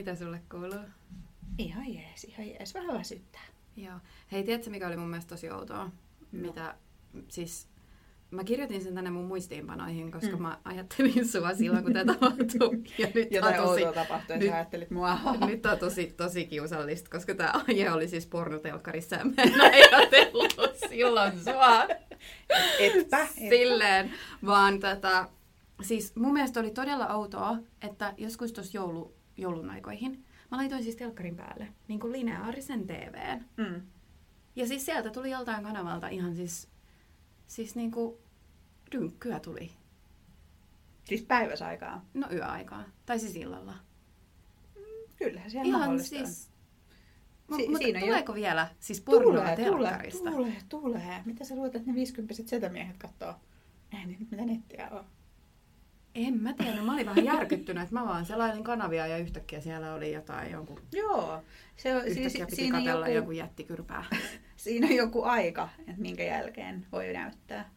[0.00, 0.84] Mitä sulle kuuluu?
[1.58, 2.74] Ihan jees, ihan jees.
[2.74, 3.40] Vähän väsyttää.
[3.76, 3.94] Joo.
[4.32, 5.84] Hei, tiedätkö mikä oli mun mielestä tosi outoa?
[5.84, 5.90] No.
[6.32, 6.74] Mitä,
[7.28, 7.68] siis
[8.30, 10.42] mä kirjoitin sen tänne mun muistiinpanoihin, koska Mm.
[10.42, 12.82] mä ajattelin sua silloin, kun tämä tapahtui.
[12.98, 15.18] Ja nyt Jotain on tosi, outoa tapahtui, nyt- ajattelit mua.
[15.46, 19.60] nyt on tosi, tosi kiusallista, koska tämä aihe oli siis pornotelkkarissa ja mä en
[19.94, 20.54] ajatellut
[20.88, 21.84] silloin sua
[22.78, 23.26] Etpä.
[23.26, 24.12] silleen,
[24.46, 25.28] vaan tätä,
[25.82, 30.96] siis mun mielestä oli todella outoa, että joskus tuossa joulu, joulun aikoihin mä laitoin siis
[30.96, 33.44] telkkarin päälle niin kuin lineaarisen TVn.
[33.56, 33.82] Mm.
[34.56, 36.68] Ja siis sieltä tuli joltain kanavalta ihan siis,
[37.46, 38.18] siis niinku
[38.92, 39.70] dynkkyä tuli.
[41.04, 42.04] Siis päiväsaikaa.
[42.14, 42.84] No yöaikaa.
[43.06, 43.74] Tai siis illalla.
[45.16, 46.50] Kyllähän siellä ihan mahdollista siis...
[47.48, 47.56] on.
[47.56, 50.30] Si- mutta siinä on jo- tuleeko vielä siis pornoa Tulee, tulee, telkkarista?
[50.30, 51.22] tulee, tulee.
[51.24, 53.34] Mitä sä luulet, että ne 50 setämiehet katsoo?
[53.92, 55.04] Eihän niitä mitä nettiä on.
[56.14, 59.94] En mä tiedä, mä olin vähän järkyttynyt, että mä vaan selailin kanavia ja yhtäkkiä siellä
[59.94, 60.80] oli jotain jonkun...
[60.92, 61.42] Joo.
[61.76, 64.04] Se on, Yhtäkkiä siis, piti siinä, joku, joku jättikyrpää.
[64.56, 67.70] siinä on joku aika, että minkä jälkeen voi näyttää.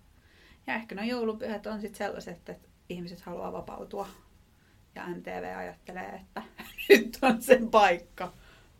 [0.68, 4.08] Ja ehkä no joulupyhät on sitten sellaiset, että ihmiset haluaa vapautua.
[4.96, 6.42] Ja MTV ajattelee, että
[6.90, 8.34] nyt on sen paikka.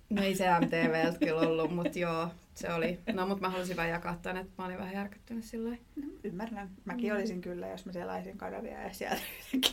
[0.10, 3.00] No ei se MTVltä kyllä ollut, mutta joo, se oli.
[3.14, 5.70] No mutta mä halusin vaan jakaa tämän, että mä olin vähän järkyttynyt sillä.
[5.96, 6.70] No, ymmärrän.
[6.86, 7.18] Mäkin Mm.
[7.18, 9.22] olisin kyllä, jos mä selaisin kanavia ja sieltä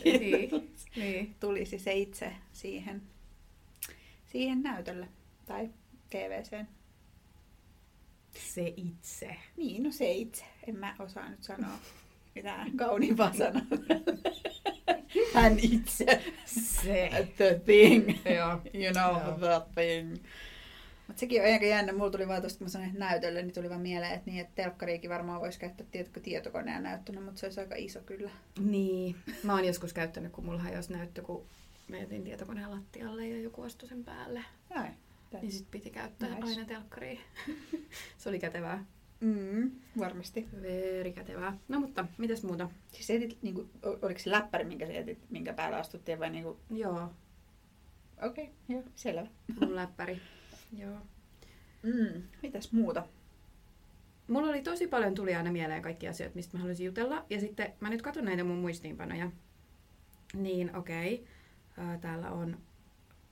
[0.03, 1.35] Niin, niin.
[1.39, 3.01] tulisi se itse siihen,
[4.25, 5.07] siihen näytölle
[5.45, 5.69] tai
[6.09, 6.67] TVCen.
[8.33, 9.35] Se itse.
[9.57, 10.45] Niin, no se itse.
[10.67, 11.77] En mä osaa nyt sanoa
[12.35, 13.61] mitään kauniimpaa sanaa.
[15.33, 16.21] Hän itse.
[16.45, 17.09] Se.
[17.37, 18.09] The thing.
[18.35, 18.61] Joo.
[18.73, 19.37] You know, Joo.
[19.39, 20.15] the thing.
[21.11, 21.93] Mutta sekin on aika jännä.
[21.93, 24.41] Mulla tuli vaan tosta, kun mä sanoin, että näytölle, niin tuli vaan mieleen, että, niin,
[24.41, 28.31] että telkkariikin varmaan voisi käyttää tiedätkö, tietokoneen näyttönä, mutta se olisi aika iso kyllä.
[28.59, 29.15] Niin.
[29.43, 31.45] Mä oon joskus käyttänyt, kun mulla jos näyttö, kun
[31.87, 34.43] mä jätin tietokoneen lattialle ja joku astui sen päälle.
[34.69, 34.93] Näin.
[35.41, 36.49] Niin sit piti käyttää Nice.
[36.49, 37.19] aina telkkaria.
[38.17, 38.85] se oli kätevää.
[39.19, 40.47] Mm, varmasti.
[40.61, 41.57] Veri kätevää.
[41.67, 42.69] No mutta, mitäs muuta?
[42.91, 43.69] Siis etit, niin kuin,
[44.01, 47.09] oliko se läppäri, minkä sä etit, minkä päällä astuttiin vai niin kuin, Joo,
[48.21, 49.27] okei, okay, joo, selvä.
[49.59, 50.21] mun läppäri.
[50.77, 50.97] Joo.
[51.83, 53.07] Mm, mitäs muuta?
[54.27, 57.25] Mulla oli tosi paljon tuli aina mieleen kaikki asiat, mistä mä haluaisin jutella.
[57.29, 59.31] Ja sitten mä nyt katson näitä mun muistiinpanoja.
[60.33, 61.27] Niin okei,
[61.71, 61.97] okay.
[61.97, 62.57] täällä on...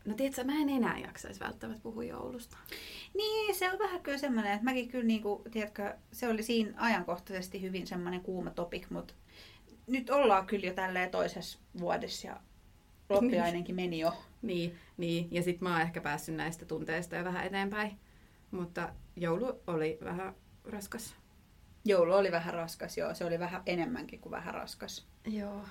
[0.05, 2.57] No tiedätkö, mä en enää jaksaisi välttämättä puhua joulusta.
[3.13, 6.73] Niin, se on vähän kyllä semmoinen, että mäkin kyllä, niin kuin, tiedätkö, se oli siinä
[6.77, 9.13] ajankohtaisesti hyvin semmoinen kuuma topik, mutta
[9.87, 12.41] nyt ollaan kyllä jo tälleen toisessa vuodessa ja
[13.09, 14.13] loppiainenkin meni jo.
[14.41, 15.27] Niin, niin.
[15.31, 17.99] ja sitten mä oon ehkä päässyt näistä tunteista jo vähän eteenpäin.
[18.51, 20.33] Mutta joulu oli vähän
[20.65, 21.15] raskas.
[21.85, 25.07] Joulu oli vähän raskas, joo, se oli vähän enemmänkin kuin vähän raskas.
[25.27, 25.61] Joo.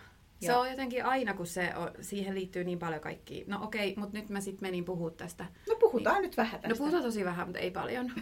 [0.41, 0.61] Se Joo.
[0.61, 3.45] on jotenkin aina, kun se on, siihen liittyy niin paljon kaikki.
[3.47, 5.47] No okei, mutta nyt mä sitten menin puhua tästä.
[5.69, 6.69] No puhutaan nyt vähän tästä.
[6.69, 8.13] No puhutaan tosi vähän, mutta ei paljon.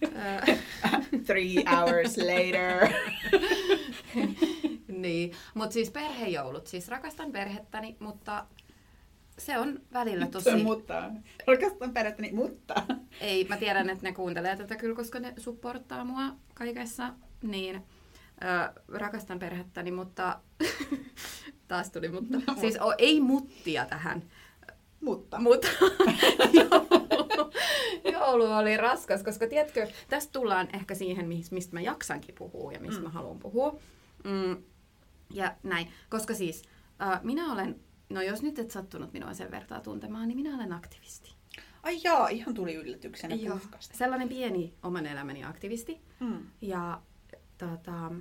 [1.26, 2.88] Three hours later.
[5.02, 6.66] niin, mutta siis perhejoulut.
[6.66, 8.46] Siis rakastan perhettäni, mutta
[9.38, 10.44] se on välillä tosi...
[10.50, 11.10] Se mutta.
[11.46, 12.74] Rakastan perättäni, mutta.
[13.20, 16.22] Ei, mä tiedän, että ne kuuntelee tätä kyllä, koska ne supporttaa mua
[16.54, 17.14] kaikessa.
[17.42, 20.38] Niin, ö, rakastan perhettäni, mutta...
[21.68, 22.38] Taas tuli mutta.
[22.60, 24.22] Siis o, ei muttia tähän.
[25.00, 25.38] Mutta.
[25.40, 25.68] Mutta
[26.52, 27.50] joulu,
[28.12, 32.80] joulu oli raskas, koska tiedätkö, tästä tullaan ehkä siihen, mis- mistä mä jaksankin puhua ja
[32.80, 33.04] mistä Mm.
[33.04, 33.78] mä haluan puhua.
[34.24, 34.56] Mm,
[35.32, 36.62] ja näin, koska siis
[37.02, 40.72] äh, minä olen, no jos nyt et sattunut minua sen vertaa tuntemaan, niin minä olen
[40.72, 41.34] aktivisti.
[41.82, 43.96] Ai jaa, ihan tuli yllätyksenä Joo, puskasta.
[43.96, 46.00] sellainen pieni oman elämäni aktivisti.
[46.20, 46.46] Mm.
[46.60, 47.02] Ja,
[47.58, 48.12] tota,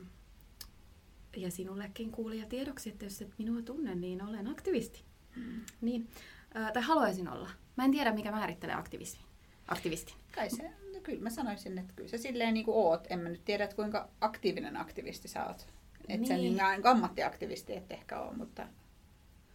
[1.38, 5.04] ja sinullekin kuulija tiedoksi, että jos et minua tunne, niin olen aktivisti.
[5.36, 5.62] Mm.
[5.82, 6.10] Niin,
[6.56, 7.50] äh, tai haluaisin olla.
[7.76, 9.26] Mä en tiedä, mikä määrittelee aktivismin.
[9.68, 10.16] aktivistin.
[10.36, 13.08] Kai se, no kyllä mä sanoisin, että kyllä sä silleen niin kuin oot.
[13.10, 15.68] En mä nyt tiedä, että kuinka aktiivinen aktivisti sä oot.
[16.14, 16.30] Et Niin.
[16.36, 18.68] niin niin ammattiaktivisti et ehkä ole, mutta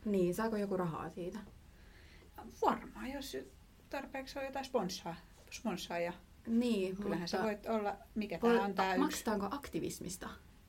[0.04, 1.38] Niin, saako joku rahaa siitä?
[2.66, 3.36] varmaan jos
[3.90, 5.16] tarpeeksi on jotain sponssaa,
[5.50, 6.12] sponssaajia.
[6.46, 9.00] Niin, Kyllähän mutta sä voit olla, mikä voi- tää on tää yksi.
[9.00, 10.28] maksetaanko aktivismista?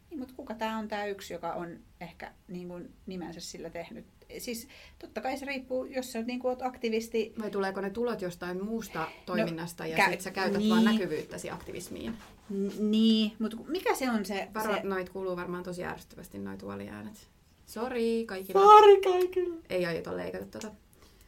[0.10, 4.06] Niin, mutta kuka tää on tää yksi, joka on ehkä niin kuin nimensä sillä tehnyt.
[4.38, 4.68] Siis
[5.00, 9.08] totta kai se riippuu, jos sä niin oot aktivisti, Vai tuleeko ne tulot jostain muusta
[9.26, 10.70] toiminnasta ja kä- sit sä käytät niin.
[10.70, 12.18] vaan näkyvyyttäsi aktivismiin?
[12.50, 14.48] n- niin, mutta mikä se on se...
[14.54, 14.82] Varo, se...
[14.84, 17.28] noit kuuluu varmaan tosi ärsyttävästi noit tuoliäänet.
[17.66, 18.62] Sori kaikille.
[18.66, 19.56] Pari kaikille.
[19.70, 20.72] Ei aiota leikata tota.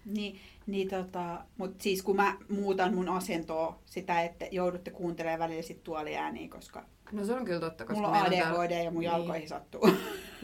[0.05, 5.61] Niin, niin tota, mutta siis kun mä muutan mun asentoa sitä, että joudutte kuuntelemaan välillä
[5.61, 8.99] sit tuoliääniä, koska, No se on kyllä totta, koska mulla on ADHD täällä- ja mun
[8.99, 9.11] Niin.
[9.11, 9.89] jalkoihin sattuu.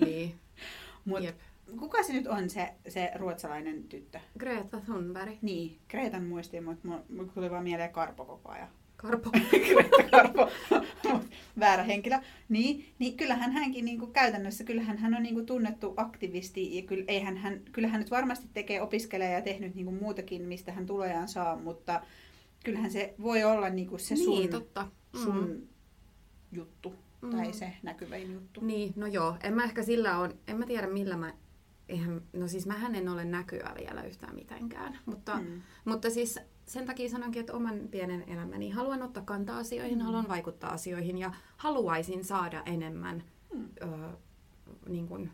[0.06, 0.36] Niin,
[1.06, 1.36] Mut, Jep.
[1.80, 4.20] Kuka se nyt on se, se ruotsalainen tyttö?
[4.40, 5.34] Greta Thunberg.
[5.42, 8.68] Niin, Kreetan muistiin, mutta mulla tuli vaan mieleen Karpo koko ajan.
[8.96, 9.32] Karpo.
[9.74, 10.50] Greta Karpo,
[11.60, 12.18] väärä henkilö.
[12.50, 16.82] Niin, niin kyllähän hänkin niin kuin käytännössä, kyllähän hän on niin kuin tunnettu aktivisti ja
[16.82, 20.86] kyllä, eihän hän, kyllähän nyt varmasti tekee, opiskelee ja tehnyt niin kuin muutakin, mistä hän
[20.86, 22.02] tulojaan saa, mutta
[22.64, 24.88] kyllähän se voi olla niin kuin se sun, Niin, totta.
[25.14, 25.20] Mm.
[25.20, 25.68] sun
[26.52, 26.96] juttu
[27.32, 27.54] tai Mm.
[27.54, 28.62] se näkyvin juttu.
[28.62, 29.36] Niin, no joo.
[29.44, 31.34] En mä ehkä sillä on, en mä tiedä millä mä,
[31.90, 35.00] eihän, no siis mähän en ole näkyä vielä yhtään mitenkään.
[35.06, 35.36] Mutta.
[35.38, 35.62] Mm.
[35.86, 40.04] mutta siis sen takia sanonkin, että oman pienen elämäni haluan ottaa kantaa asioihin, Mm.
[40.06, 43.24] haluan vaikuttaa asioihin ja haluaisin saada enemmän
[43.54, 43.70] Mm.
[43.82, 44.18] ö,
[44.90, 45.32] niin kuin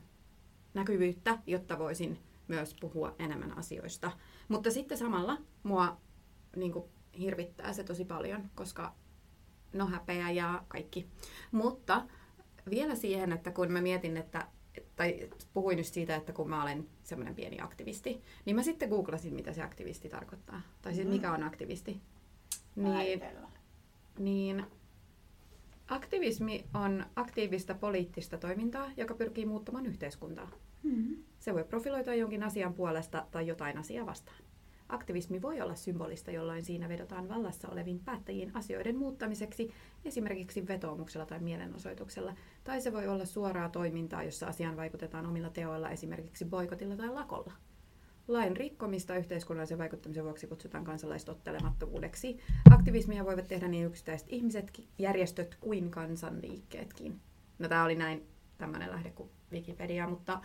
[0.73, 4.11] näkyvyyttä, jotta voisin myös puhua enemmän asioista.
[4.47, 5.97] Mutta sitten samalla mua
[6.55, 6.85] niin kuin,
[7.19, 8.95] hirvittää se tosi paljon, koska
[9.73, 11.07] no häpeä ja kaikki.
[11.51, 12.05] Mutta
[12.69, 14.47] vielä siihen, että kun mä mietin, että
[14.95, 19.33] tai puhuin just siitä, että kun mä olen semmoinen pieni aktivisti, niin mä sitten googlasin,
[19.33, 20.61] mitä se aktivisti tarkoittaa.
[20.81, 21.13] Tai siis Mm.
[21.13, 22.01] mikä on aktivisti.
[22.75, 23.21] Niin,
[24.19, 24.65] niin
[25.87, 30.51] aktivismi on aktiivista poliittista toimintaa, joka pyrkii muuttamaan yhteiskuntaa.
[30.83, 31.15] Mm.
[31.39, 34.37] Se voi profiloitua jonkin asian puolesta tai jotain asiaa vastaan.
[34.91, 39.73] Aktivismi voi olla symbolista, jolloin siinä vedotaan vallassa oleviin päättäjiin asioiden muuttamiseksi,
[40.05, 45.89] esimerkiksi vetoomuksella tai mielenosoituksella, tai se voi olla suoraa toimintaa, jossa asiaan vaikutetaan omilla teoilla,
[45.89, 47.53] esimerkiksi boikotilla tai lakolla.
[48.27, 52.39] Lain rikkomista yhteiskunnallisen vaikuttamisen vuoksi kutsutaan kansalaistottelemattomuudeksi.
[52.71, 57.21] Aktivismia voivat tehdä niin yksittäiset ihmiset, järjestöt kuin kansanliikkeetkin.
[57.59, 58.27] No tämä oli näin
[58.57, 60.41] tämmöinen lähde kuin Wikipedia, mutta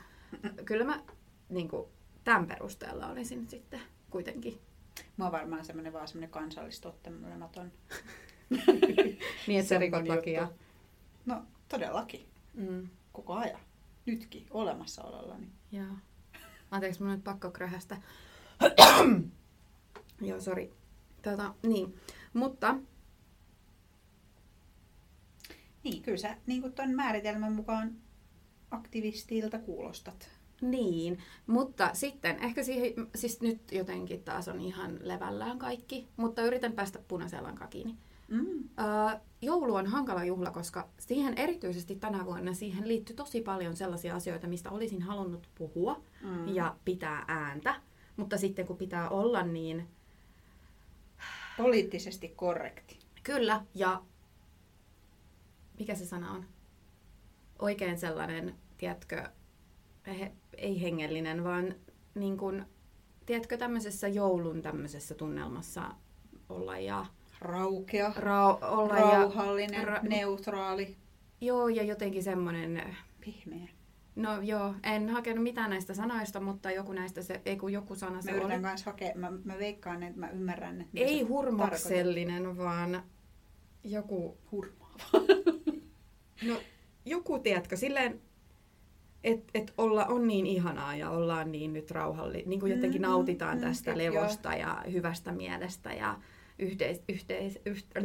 [0.64, 1.02] kyllä mä
[1.48, 1.88] niin kuin,
[2.24, 3.80] tämän perusteella olisin sitten
[4.10, 4.60] kuitenkin.
[5.16, 7.72] Mä oon varmaan semmoinen vaan semmoinen kansallistottelematon.
[9.46, 10.48] Niin, että sä rikot lakia.
[11.26, 12.26] No todellakin.
[12.54, 13.60] Mm, Koko ajan.
[14.06, 15.46] Nytkin olemassaolollani.
[15.72, 15.86] joo.
[16.70, 17.96] Anteeksi, mun on nyt pakko kröhästä.
[20.20, 20.72] joo, sori.
[21.22, 22.00] Tota, niin.
[22.34, 22.74] Mutta
[25.84, 27.96] Niin, kyllä sä niin ton määritelmän mukaan
[28.70, 30.30] aktivistilta kuulostat.
[30.60, 36.72] Niin, mutta sitten ehkä siihen, siis nyt jotenkin taas on ihan levällään kaikki, mutta yritän
[36.72, 37.96] päästä punaiseen lankaan kiinni.
[38.28, 38.46] Mm.
[38.78, 44.16] Öö, joulu on hankala juhla, koska siihen erityisesti tänä vuonna siihen liittyy tosi paljon sellaisia
[44.16, 46.48] asioita, mistä olisin halunnut puhua Mm.
[46.48, 47.80] ja pitää ääntä.
[48.16, 49.88] Mutta sitten kun pitää olla niin
[51.56, 52.98] Poliittisesti korrekti.
[53.22, 54.02] kyllä ja
[55.78, 56.44] mikä se sana on?
[57.58, 59.28] Oikein sellainen, tiedätkö,
[60.58, 61.74] ei hengellinen, vaan
[62.14, 62.64] niin kuin,
[63.26, 65.82] tiedätkö, tämmöisessä joulun tämmöisessä tunnelmassa
[66.48, 67.06] olla ja
[67.40, 70.96] Raukea, rau, olla rauhallinen, ra- neutraali,
[71.40, 73.68] Joo, ja jotenkin semmoinen, pihmeä.
[74.16, 78.14] no joo, en hakenut mitään näistä sanoista, mutta joku näistä, se, ei kun joku sana
[78.14, 78.72] Mä se yritän oli.
[78.84, 83.02] hakea, mä, mä veikkaan, että mä ymmärrän, että Ei sä hurmoksellinen, vaan
[83.84, 85.10] joku, hurmaava.
[86.48, 86.56] no
[87.04, 88.20] joku, tiedätkö, silleen,
[89.26, 93.08] että et olla on niin ihanaa ja ollaan niin nyt rauhalli, niin kuin jotenkin Mm,
[93.08, 96.18] nautitaan mm, tästä mm, levosta ja hyvästä mielestä ja
[96.58, 98.04] yhteis, yhteis, yhteis,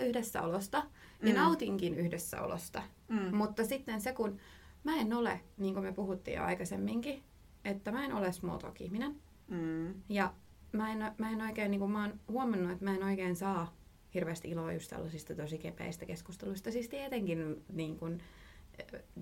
[0.00, 0.82] yhdessäolosta.
[1.22, 1.34] Ja Mm.
[1.34, 2.82] nautinkin yhdessäolosta.
[3.08, 3.36] Mm.
[3.36, 4.38] Mutta sitten se, kun
[4.84, 7.22] mä en ole, niin kuin me puhuttiin jo aikaisemminkin,
[7.64, 9.16] että mä en ole small ihminen.
[9.48, 9.94] Mm.
[10.08, 10.34] Ja
[10.72, 13.74] mä en, mä en oikein, niin kuin mä oon huomannut, että mä en oikein saa
[14.14, 16.70] hirveästi iloa just tällaisista tosi kepeistä keskusteluista.
[16.70, 18.22] Siis tietenkin, niin kuin,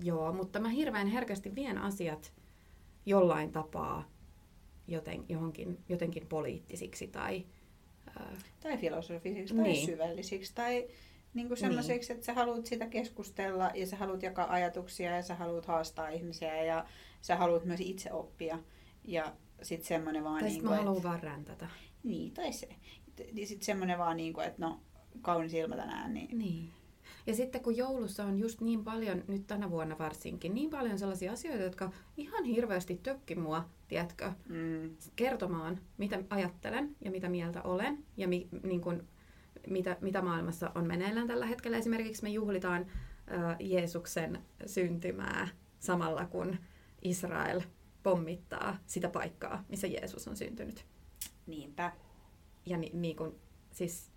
[0.03, 2.33] joo, mutta mä hirveän herkästi vien asiat
[3.05, 4.09] jollain tapaa
[4.87, 7.45] joten, johonkin, jotenkin poliittisiksi tai...
[8.19, 9.85] Ää, Tai filosofisiksi tai Niin.
[9.85, 10.87] syvällisiksi tai
[11.33, 15.65] niin semmoisiksi, että sä haluat sitä keskustella ja sä haluat jakaa ajatuksia ja sä haluat
[15.65, 16.85] haastaa ihmisiä ja
[17.21, 18.59] sä haluat myös itse oppia.
[19.05, 21.67] Ja sitten semmoinen vaan tai niin kuin, mä haluan vaan räntätä.
[22.03, 22.69] niin, tai se.
[23.33, 24.79] Ja sitten semmoinen vaan niin kuin, että no
[25.21, 26.69] kaunis ilma tänään, niin Niin.
[27.27, 31.31] Ja sitten kun joulussa on just niin paljon, nyt tänä vuonna varsinkin, niin paljon sellaisia
[31.31, 38.05] asioita, jotka ihan hirveästi tökki mua, tiedätkö, mm, kertomaan, mitä ajattelen ja mitä mieltä olen
[38.17, 39.07] ja mi, niin kun,
[39.67, 41.77] mitä, mitä maailmassa on meneillään tällä hetkellä.
[41.77, 42.85] Esimerkiksi me juhlitaan
[43.31, 45.47] ä, Jeesuksen syntymää
[45.79, 46.57] samalla kun
[47.01, 47.61] Israel
[48.03, 50.85] pommittaa sitä paikkaa, missä Jeesus on syntynyt.
[51.47, 51.91] niinpä.
[52.65, 53.35] Ja ni, niin kun,
[53.71, 54.11] siis,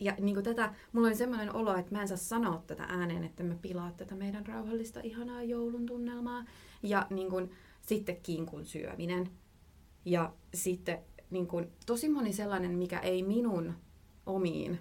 [0.00, 3.24] ja niin kun tätä, mulla oli semmoinen olo, että mä en saa sanoa tätä ääneen,
[3.24, 6.44] että mä pilaa tätä meidän rauhallista, ihanaa joulun tunnelmaa.
[6.82, 7.50] Ja niin kun,
[7.80, 9.30] sitten kinkun syöminen.
[10.04, 10.98] Ja sitten
[11.30, 13.74] niin kun, tosi moni sellainen, mikä ei minun
[14.26, 14.78] omiin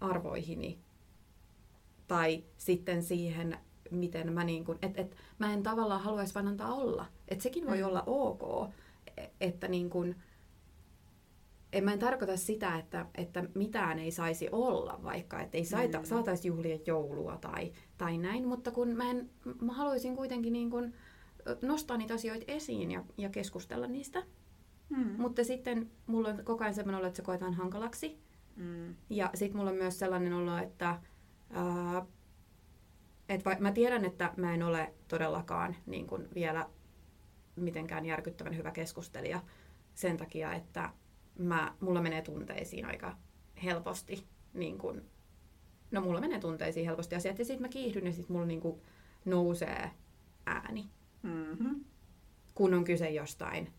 [0.00, 0.78] arvoihini
[2.08, 3.58] tai sitten siihen
[3.90, 7.06] miten mä niin kuin, että et, mä en tavallaan haluaisi vaan antaa olla.
[7.28, 7.84] Että sekin voi Mm.
[7.84, 8.70] olla ok,
[9.16, 10.16] e- että niin kuin,
[11.72, 15.98] en mä en tarkoita sitä, että, että mitään ei saisi olla, vaikka että ei saita,
[15.98, 16.04] Mm.
[16.04, 19.30] saataisi juhlia joulua tai, tai näin, mutta kun mä, en,
[19.60, 20.94] mä haluaisin kuitenkin niin kuin
[21.62, 24.22] nostaa niitä asioita esiin ja, ja keskustella niistä.
[24.88, 25.14] Mm.
[25.18, 28.18] Mutta sitten mulla on koko ajan sellainen olo, että se koetaan hankalaksi.
[28.56, 28.94] Mm.
[29.10, 31.00] Ja sitten mulla on myös sellainen olo, että
[31.50, 32.06] ää,
[33.28, 36.68] et va- mä tiedän, että mä en ole todellakaan niin kun vielä
[37.56, 39.40] mitenkään järkyttävän hyvä keskustelija
[39.94, 40.90] sen takia, että
[41.38, 43.16] mä, mulla menee tunteisiin aika
[43.64, 44.26] helposti.
[44.54, 45.02] Niin kun,
[45.90, 48.80] no mulla menee tunteisiin helposti asiat ja sitten mä kiihdyn ja sitten mulla niin kun
[49.24, 49.90] nousee
[50.46, 50.84] ääni,
[51.22, 51.84] Mm-hmm.
[52.54, 53.72] kun on kyse jostain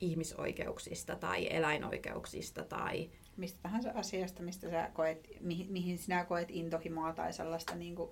[0.00, 7.12] ihmisoikeuksista tai eläinoikeuksista tai Mistä tahansa asiasta, mistä sä koet, mihin, mihin sinä koet intohimoa
[7.12, 8.10] tai sellaista niin kuin,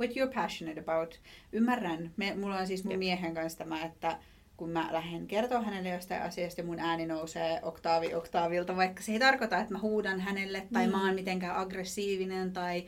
[0.00, 1.20] what you're passionate about.
[1.52, 2.98] Ymmärrän, me, mulla on siis mun Jep.
[2.98, 4.18] miehen kanssa tämä, että
[4.56, 9.12] kun mä lähden kertoa hänelle jostain asiasta ja mun ääni nousee oktaavi oktaavilta, vaikka se
[9.12, 10.96] ei tarkoita, että mä huudan hänelle tai Niin.
[10.96, 12.86] mä oon mitenkään aggressiivinen tai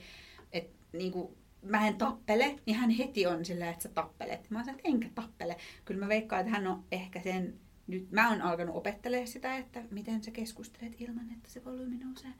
[0.52, 4.50] että niinku, mä en tappele, niin hän heti on silleen, että sä tappelet.
[4.50, 5.56] Mä oon että enkä tappele.
[5.84, 7.54] Kyllä mä veikkaan, että hän on ehkä sen,
[7.86, 12.30] nyt mä oon alkanut opettelemaan sitä, että miten sä keskustelet ilman, että se volyymi nousee.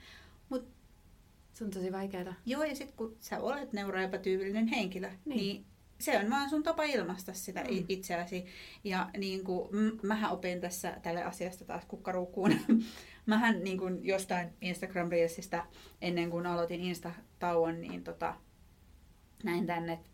[1.52, 2.34] se on tosi vaikeaa.
[2.46, 5.38] Joo, ja sitten kun sä olet neuroepätyypillinen henkilö, niin.
[5.38, 5.64] Niin.
[5.98, 7.84] Niin se on vaan sun tapa ilmaista sitä Mm.
[7.88, 8.46] itseäsi.
[8.84, 9.68] Ja niin kuin,
[10.02, 12.50] mähän opin tässä tälle asiasta taas kukkaruukkuun.
[13.26, 15.64] mähän niin kuin jostain Instagram Reelsistä
[16.02, 18.34] ennen kuin aloitin Insta-tauon, niin tota,
[19.44, 20.10] näin tänne, että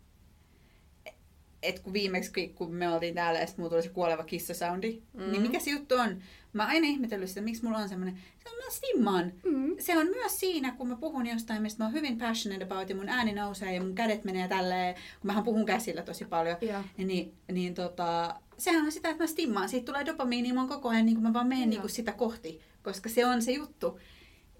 [1.63, 5.23] et kun viimeksi kun me oltiin täällä ja sitten tuli se kuoleva kissasoundi, Mm.
[5.23, 5.31] mm.
[5.31, 6.21] niin mikä se juttu on?
[6.53, 9.75] Mä oon aina ihmetellyt sitä, miksi mulla on semmoinen, se on mä stimmaan Mm.
[9.79, 12.95] se on myös siinä, kun mä puhun jostain, mistä mä oon hyvin passionate about ja
[12.95, 16.83] mun ääni nousee ja mun kädet menee tälleen, kun mähän puhun käsillä tosi paljon, Ja.
[16.97, 19.69] niin, niin tota, sehän on sitä, että mä stimmaan.
[19.69, 21.81] Siitä tulee dopamiini, mä oon koko ajan, niin kuin mä vaan menen Joo.
[21.83, 23.99] niin sitä kohti, koska se on se juttu.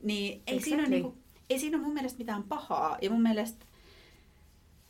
[0.03, 0.89] Niin ei, siinä ole, Exactly.
[0.89, 2.97] niin kuin, ei siinä ole mun mielestä mitään pahaa.
[3.01, 3.65] Ja mun mielestä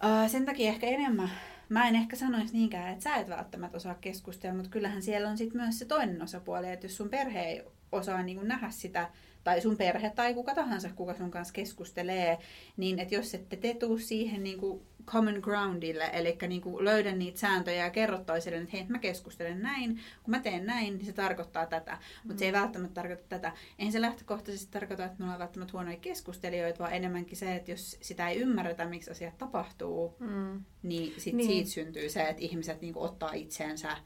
[0.03, 1.31] uh, sen takia ehkä enemmän,
[1.69, 5.37] mä en ehkä sanoisi niinkään, että sä et välttämättä osaa keskustella, mutta kyllähän siellä on
[5.37, 9.09] sitten myös se toinen osapuoli, että jos sun perhe ei osaa niin nähdä sitä,
[9.43, 12.37] tai sun perhe tai kuka tahansa, kuka sun kanssa keskustelee,
[12.77, 17.11] niin että jos ette te tuu siihen niin kuin common groundille, eli niin kuin löydä
[17.11, 21.05] niitä sääntöjä ja kerro toiselle, että hei, mä keskustelen näin, kun mä teen näin, niin
[21.05, 23.51] se tarkoittaa tätä, mutta se ei välttämättä tarkoita tätä.
[23.79, 27.97] Eihän se lähtökohtaisesti tarkoita, että me ollaan välttämättä huonoja keskustelijoita, vaan enemmänkin se, että jos
[28.01, 30.63] sitä ei ymmärretä, miksi asiat tapahtuu, Mm.
[30.83, 31.47] niin, sit Niin.
[31.49, 33.97] siitä syntyy se, että ihmiset niin kuin ottaa itseensä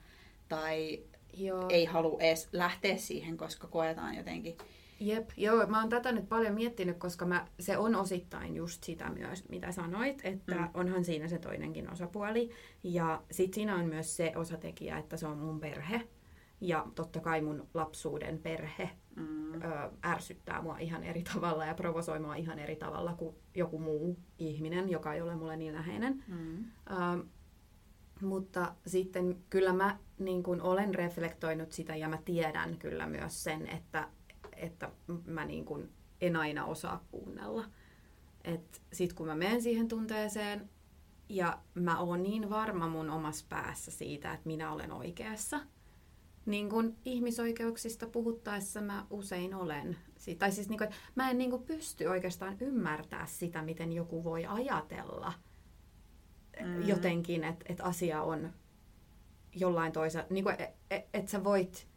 [0.50, 1.00] tai
[1.34, 1.65] Joo.
[1.70, 4.58] ei halua edes lähteä siihen, koska koetaan jotenkin
[5.00, 9.10] Jep, joo, mä oon tätä nyt paljon miettinyt, koska mä, se on osittain just sitä
[9.10, 10.70] myös, mitä sanoit, että Mm.
[10.74, 12.50] onhan siinä se toinenkin osapuoli.
[12.84, 16.08] Ja sit siinä on myös se osatekijä, että se on mun perhe.
[16.62, 22.20] Ja totta kai mun lapsuuden perhe mm, ö, ärsyttää mua ihan eri tavalla ja provosoi
[22.20, 26.24] mua ihan eri tavalla kuin joku muu ihminen, joka ei ole mulle niin läheinen.
[26.27, 27.20] mm, Ähm,
[28.22, 33.68] mutta sitten kyllä mä niin kun olen reflektoinut sitä ja mä tiedän kyllä myös sen,
[33.68, 34.08] että,
[34.57, 34.91] että
[35.25, 35.89] mä niin kun
[36.21, 37.65] en aina osaa kuunnella.
[38.43, 40.69] Et sit kun mä menen siihen tunteeseen
[41.29, 45.59] ja mä oon niin varma mun omassa päässä siitä, että minä olen oikeassa,
[46.45, 49.97] niin kun ihmisoikeuksista puhuttaessa mä usein olen.
[50.17, 53.93] Si- Tai siis niin kun, että mä en niin kun pysty oikeastaan ymmärtää sitä, miten
[53.93, 55.33] joku voi ajatella–
[56.65, 56.87] Mm.
[56.87, 58.53] jotenkin, että et asia on
[59.55, 61.87] jollain toisella, niin että et, et sä voit,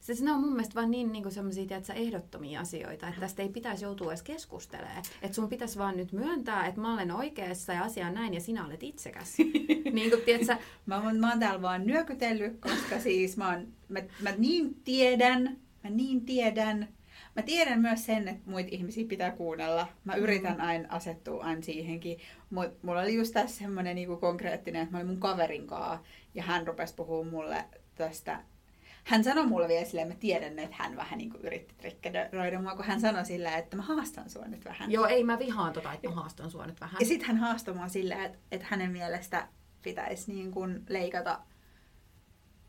[0.00, 3.48] siis ne on mun mielestä vaan niin, niin semmoisia että ehdottomia asioita, että tästä ei
[3.48, 5.02] pitäisi joutua edes keskustelemaan.
[5.22, 8.40] Että sun pitäisi vaan nyt myöntää, että mä olen oikeassa ja asia on näin ja
[8.40, 9.38] sinä olet itsekäs.
[9.92, 14.00] niin kuin, tiedätkö, Mä, oon- mä oon täällä vaan nyökytellyt, koska siis mä, oon, mä,
[14.22, 16.88] mä niin tiedän, mä niin tiedän.
[17.36, 19.88] Mä tiedän myös sen, että muita ihmisiä pitää kuunnella.
[20.04, 22.18] Mä yritän aina asettua aina siihenkin.
[22.50, 25.98] Mutta mulla oli just tässä semmoinen niinku konkreettinen, että mä olin mun kaverin kanssa
[26.34, 27.64] ja hän rupesi puhumaan mulle
[27.94, 28.40] tästä.
[29.04, 32.84] Hän sanoi mulle vielä silleen, mä tiedän, että hän vähän niinku yritti trikkeroida mua, kun
[32.84, 34.90] hän sanoi silleen, että mä haastan sua nyt vähän.
[34.90, 36.96] joo ei mä vihaan tota, että mä haastan sua nyt vähän.
[37.00, 39.48] Ja sitten hän haastoi mua silleen, että, että hänen mielestä
[39.82, 41.40] pitäisi niin kuin leikata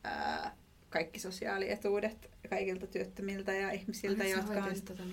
[0.03, 0.55] ää,
[0.89, 4.81] kaikki sosiaalietuudet kaikilta työttömiltä ja ihmisiltä, sä jotka on...
[4.85, 5.03] tota?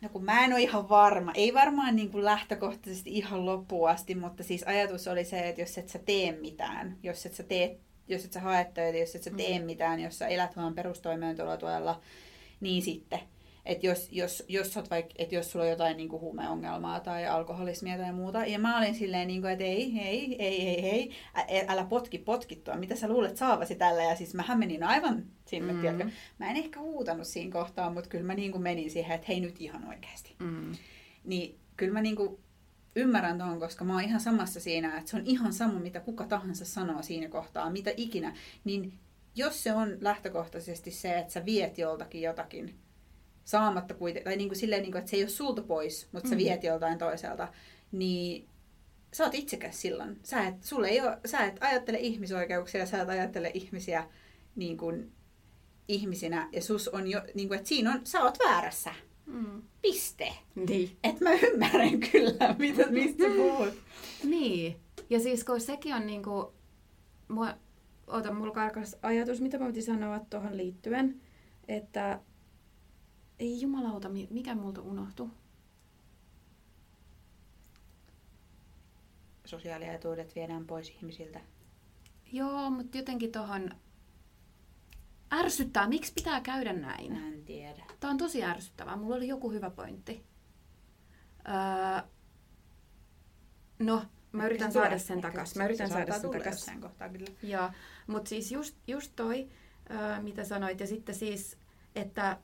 [0.00, 1.32] No kun mä en ole ihan varma.
[1.34, 5.78] Ei varmaan niin kuin lähtökohtaisesti ihan loppuun asti, mutta siis ajatus oli se, että jos
[5.78, 9.22] et sä tee mitään, jos et sä, tee, jos et sä hae töitä, jos et
[9.22, 9.64] sä tee Mm.
[9.64, 12.00] mitään, jos sä elät vaan perustoimeentulotuella,
[12.60, 13.20] niin sitten.
[13.66, 17.26] että jos, jos, jos, oot vaik, että jos sulla on jotain niin kuin huumeongelmaa tai
[17.26, 21.10] alkoholismia tai muuta, ja mä olin silleen, niin kuin, että ei, ei, ei, ei, ei,
[21.36, 25.72] ä, älä potki potkittua, mitä sä luulet saavasi tällä, ja siis mähän menin aivan sinne,
[25.72, 25.80] mm.
[25.80, 26.10] tiedätkö?
[26.38, 29.40] Mä en ehkä huutanut siinä kohtaa, mutta kyllä mä niin kuin menin siihen, että hei
[29.40, 30.34] nyt ihan oikeasti.
[30.38, 30.72] Mm.
[31.24, 32.38] Niin kyllä mä niin kuin
[32.98, 36.24] ymmärrän tuon, koska mä oon ihan samassa siinä, että se on ihan sama, mitä kuka
[36.26, 38.92] tahansa sanoo siinä kohtaa, mitä ikinä, niin
[39.34, 42.78] jos se on lähtökohtaisesti se, että sä viet joltakin jotakin,
[43.44, 46.28] saamatta kuitenkin, tai niin kuin silleen, niin kuin, että se ei ole sulta pois, mutta
[46.28, 46.38] sä mm.
[46.38, 47.48] viet joltain toiselta,
[47.92, 48.48] niin
[49.12, 50.20] sä oot itsekäs silloin.
[50.22, 54.06] Sä et, sulle ei ole, sä et ajattele ihmisoikeuksia, sä et ajattele ihmisiä
[54.56, 55.12] niin kuin,
[55.88, 58.94] ihmisinä, ja sus on jo, niin kuin, että siinä on, sä oot väärässä.
[59.26, 59.62] Mm.
[59.82, 60.32] Piste.
[60.54, 60.96] Niin.
[61.04, 63.74] Et mä ymmärrän kyllä, mitä, mistä puhut.
[64.24, 64.76] niin.
[65.10, 66.52] Ja siis kun sekin on niinku,
[67.28, 67.54] mua,
[68.06, 71.20] ota, mulla karkas ajatus, mitä mä voitin sanoa tuohon liittyen,
[71.68, 72.20] että
[73.38, 75.30] ei jumalauta, mikä multa unohtu?
[79.44, 81.40] Sosiaalietuudet viedään pois ihmisiltä.
[82.32, 83.70] Joo, mutta jotenkin tuohon
[85.32, 85.88] ärsyttää.
[85.88, 87.12] Miksi pitää käydä näin?
[87.16, 87.84] En tiedä.
[88.00, 88.96] Tämä on tosi ärsyttävää.
[88.96, 90.24] Mulla oli joku hyvä pointti.
[91.48, 92.08] Öö,
[93.78, 95.56] no, mä yritän saada sen takas.
[95.56, 96.70] Mä yritän saada sen takas.
[96.80, 97.26] kohtaa kyllä.
[97.42, 97.70] Joo,
[98.06, 99.48] mutta siis just, just toi,
[99.90, 100.80] öö, mitä sanoit.
[100.80, 101.58] Ja sitten siis,
[101.96, 102.38] että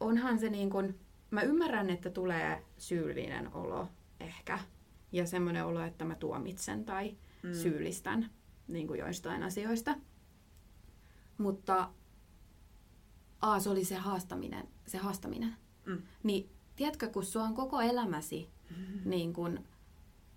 [0.00, 0.98] onhan se niin kuin,
[1.30, 3.88] mä ymmärrän, että tulee syyllinen olo
[4.20, 4.58] ehkä.
[5.12, 7.54] Ja semmoinen olo, että mä tuomitsen tai mm.
[7.54, 8.30] syyllistän
[8.68, 9.94] niin kuin joistain asioista.
[11.42, 11.90] Mutta
[13.40, 14.68] A, se oli se haastaminen.
[14.86, 15.56] Se haastaminen.
[15.86, 16.02] Mm.
[16.22, 19.10] Niin tiedätkö, kun sua on koko elämäsi, mm-hmm.
[19.10, 19.64] niin kun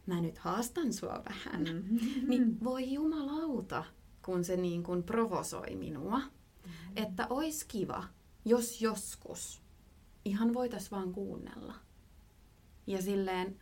[0.05, 2.29] mä nyt haastan sua vähän, mm-hmm.
[2.29, 3.83] niin voi jumalauta,
[4.25, 6.19] kun se niin kun provosoi minua.
[6.19, 6.93] Mm-hmm.
[6.95, 8.03] Että ois kiva,
[8.45, 9.61] jos joskus
[10.25, 11.73] ihan voitais vaan kuunnella.
[12.87, 13.59] Ja silleen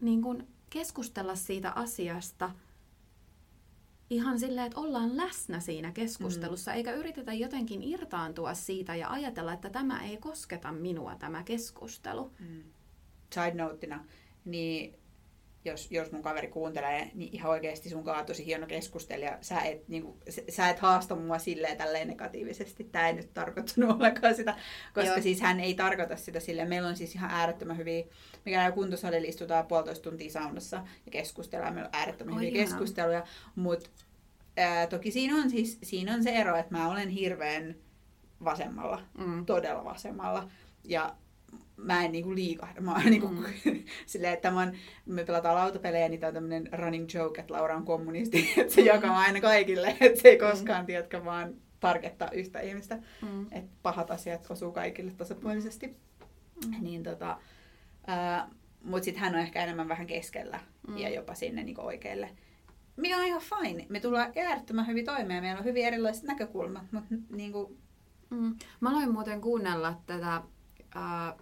[0.00, 2.50] niin kun keskustella siitä asiasta–
[4.10, 6.76] ihan silleen, että ollaan läsnä siinä keskustelussa, mm.
[6.76, 12.32] eikä yritetä jotenkin irtaantua siitä ja ajatella, että tämä ei kosketa minua, tämä keskustelu.
[12.38, 12.62] Mm.
[13.34, 14.04] Side noteina,
[14.44, 14.98] niin
[15.64, 19.38] jos, jos mun kaveri kuuntelee, niin ihan oikeasti sun on tosi hieno keskustelija.
[19.40, 22.84] Sä et, niin kuin, sä et haasta mua silleen tälleen negatiivisesti.
[22.84, 24.54] Tämä ei nyt tarkoittanut ollenkaan sitä,
[24.94, 25.22] koska Joo.
[25.22, 26.68] siis hän ei tarkoita sitä silleen.
[26.68, 28.04] Meillä on siis ihan äärettömän hyviä,
[28.44, 31.74] me käydään kuntosalilla, istutaan puolitoista tuntia saunassa ja keskustellaan.
[31.74, 32.66] Meillä on äärettömän hyviä ihan.
[32.66, 33.24] keskusteluja,
[33.54, 33.90] mutta
[34.56, 37.74] ää, toki siinä on, siis, siinä on se ero, että mä olen hirveän
[38.44, 39.46] vasemmalla, mm.
[39.46, 40.50] todella vasemmalla.
[40.84, 41.16] Ja
[41.76, 42.80] mä en niinku liikahda.
[42.80, 43.44] Mä oon niinku, mm.
[44.06, 44.72] silleen, että mä oon,
[45.06, 48.80] me pelataan lautapelejä, niin tää on tämmönen running joke, että Laura on kommunisti, että se
[48.80, 48.86] mm.
[48.86, 50.50] jakaa aina kaikille, että se ei mm.
[50.50, 50.86] koskaan, mm.
[50.86, 52.98] tiedätkö, vaan targettaa yhtä ihmistä.
[53.22, 53.46] Mm.
[53.50, 55.86] Että pahat asiat osuu kaikille tasapuolisesti.
[55.86, 56.84] Mm.
[56.84, 57.38] Niin tota,
[58.08, 58.50] äh,
[58.84, 60.98] mutta sitten hän on ehkä enemmän vähän keskellä mm.
[60.98, 62.30] ja jopa sinne niinku oikealle.
[62.96, 63.86] Mikä on ihan fine.
[63.88, 65.42] Me tullaan äärettömän hyvin toimeen.
[65.42, 67.78] Meillä on hyvin erilaiset näkökulmat, mutta niin kuin...
[68.30, 68.54] mm.
[68.80, 70.42] Mä aloin muuten kuunnella tätä
[70.96, 71.34] äh,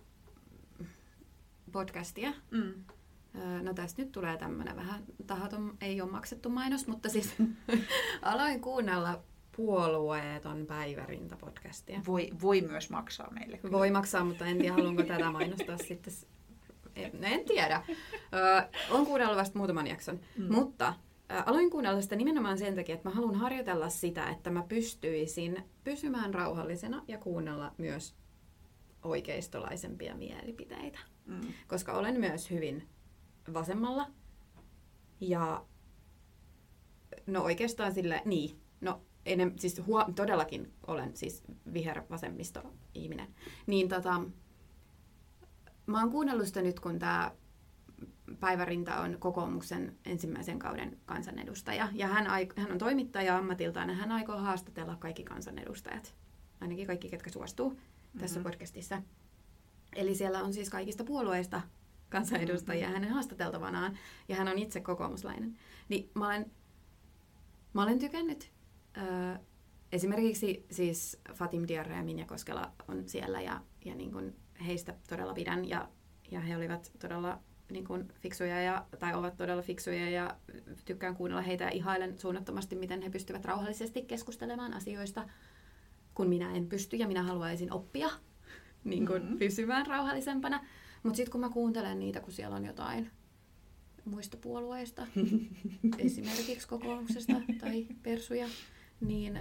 [1.72, 2.32] podcastia.
[2.50, 2.84] Mm.
[3.62, 7.34] No tästä nyt tulee tämmöinen vähän tahaton, ei ole maksettu mainos, mutta siis
[8.22, 9.22] aloin kuunnella
[9.56, 12.00] puolueeton päivärinta-podcastia.
[12.06, 13.58] Voi, voi myös maksaa meille.
[13.58, 13.78] Kyllä.
[13.78, 16.12] Voi maksaa, mutta en tiedä, haluanko tätä mainostaa sitten.
[16.96, 17.82] En, en tiedä.
[18.34, 20.20] Ö, olen kuunnellut vasta muutaman jakson.
[20.38, 20.54] Mm.
[20.54, 20.94] Mutta
[21.32, 25.64] ö, aloin kuunnella sitä nimenomaan sen takia, että mä haluan harjoitella sitä, että mä pystyisin
[25.84, 28.14] pysymään rauhallisena ja kuunnella myös
[29.02, 30.98] oikeistolaisempia mielipiteitä.
[31.26, 31.40] Mm.
[31.68, 32.88] Koska olen myös hyvin
[33.52, 34.10] vasemmalla.
[35.20, 35.64] Ja
[37.26, 42.62] no oikeastaan sille, niin, no enem, siis huo, todellakin olen siis vihervasemmisto
[42.94, 43.34] ihminen.
[43.66, 44.22] Niin tota,
[45.86, 47.32] mä oon kuunnellut sitä nyt, kun tämä
[48.40, 51.88] Päivärinta on kokoomuksen ensimmäisen kauden kansanedustaja.
[51.92, 56.14] Ja hän, hän on toimittaja ammatiltaan ja hän aikoo haastatella kaikki kansanedustajat.
[56.60, 57.78] Ainakin kaikki, ketkä suostuu
[58.12, 58.20] mm-hmm.
[58.20, 59.02] tässä podcastissa.
[59.96, 61.60] Eli siellä on siis kaikista puolueista
[62.08, 62.94] kansanedustajia mm-hmm.
[62.94, 63.98] hänen haastateltavanaan,
[64.28, 65.58] ja hän on itse kokoomuslainen.
[65.88, 66.52] Niin mä olen,
[67.72, 68.52] mä olen tykännyt.
[68.96, 69.38] Ö,
[69.92, 75.34] esimerkiksi siis Fatim Diarra ja Minja Koskela on siellä, ja, ja niin kuin heistä todella
[75.34, 75.88] pidän, ja,
[76.30, 77.38] ja he olivat todella
[77.70, 80.36] niin kuin fiksuja ja, tai ovat todella fiksuja ja
[80.84, 85.28] tykkään kuunnella heitä ja ihailen suunnattomasti, miten he pystyvät rauhallisesti keskustelemaan asioista,
[86.14, 88.10] kun minä en pysty ja minä haluaisin oppia
[88.84, 89.38] niin kuin mm-hmm.
[89.38, 90.64] pysymään rauhallisempana.
[91.02, 93.10] Mutta sitten kun mä kuuntelen niitä, kun siellä on jotain
[94.04, 95.06] muista puolueista,
[95.98, 98.46] esimerkiksi kokoomuksesta tai persuja,
[99.00, 99.38] niin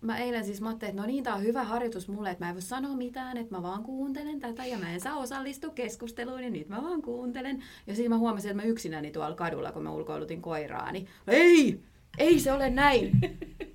[0.00, 2.48] mä eilen siis mä ajattelin, että no niin, tää on hyvä harjoitus mulle, että mä
[2.48, 6.42] en voi sanoa mitään, että mä vaan kuuntelen tätä ja mä en saa osallistua keskusteluun
[6.42, 7.62] ja nyt mä vaan kuuntelen.
[7.86, 11.82] Ja siinä mä huomasin, että mä yksinäni tuolla kadulla, kun mä ulkoilutin koiraa, niin ei,
[12.18, 13.12] ei se ole näin.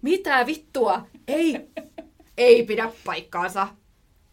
[0.02, 1.08] Mitä vittua?
[1.28, 1.70] Ei,
[2.38, 3.68] ei pidä paikkaansa.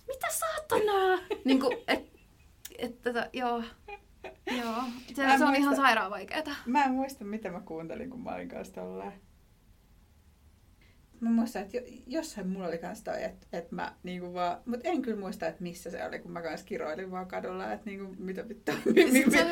[0.08, 1.18] Mitä saatanaa?
[1.44, 2.12] Niin kuin, et,
[2.78, 3.62] et, tota, joo,
[4.58, 4.82] joo.
[5.14, 6.50] Se, se on ihan sairaan vaikeeta.
[6.66, 9.12] Mä en muista, mitä mä kuuntelin, kun mä olin kanssa tolleen.
[11.20, 14.80] Mä muistan, että jo, jossain mulla oli kans toi, että, että mä niinku vaan, mut
[14.84, 18.14] en kyllä muista, että missä se oli, kun mä kanssa kiroilin vaan kadulla, että niinku,
[18.18, 18.74] mitä vittua.
[19.12, 19.50] mi- Se on,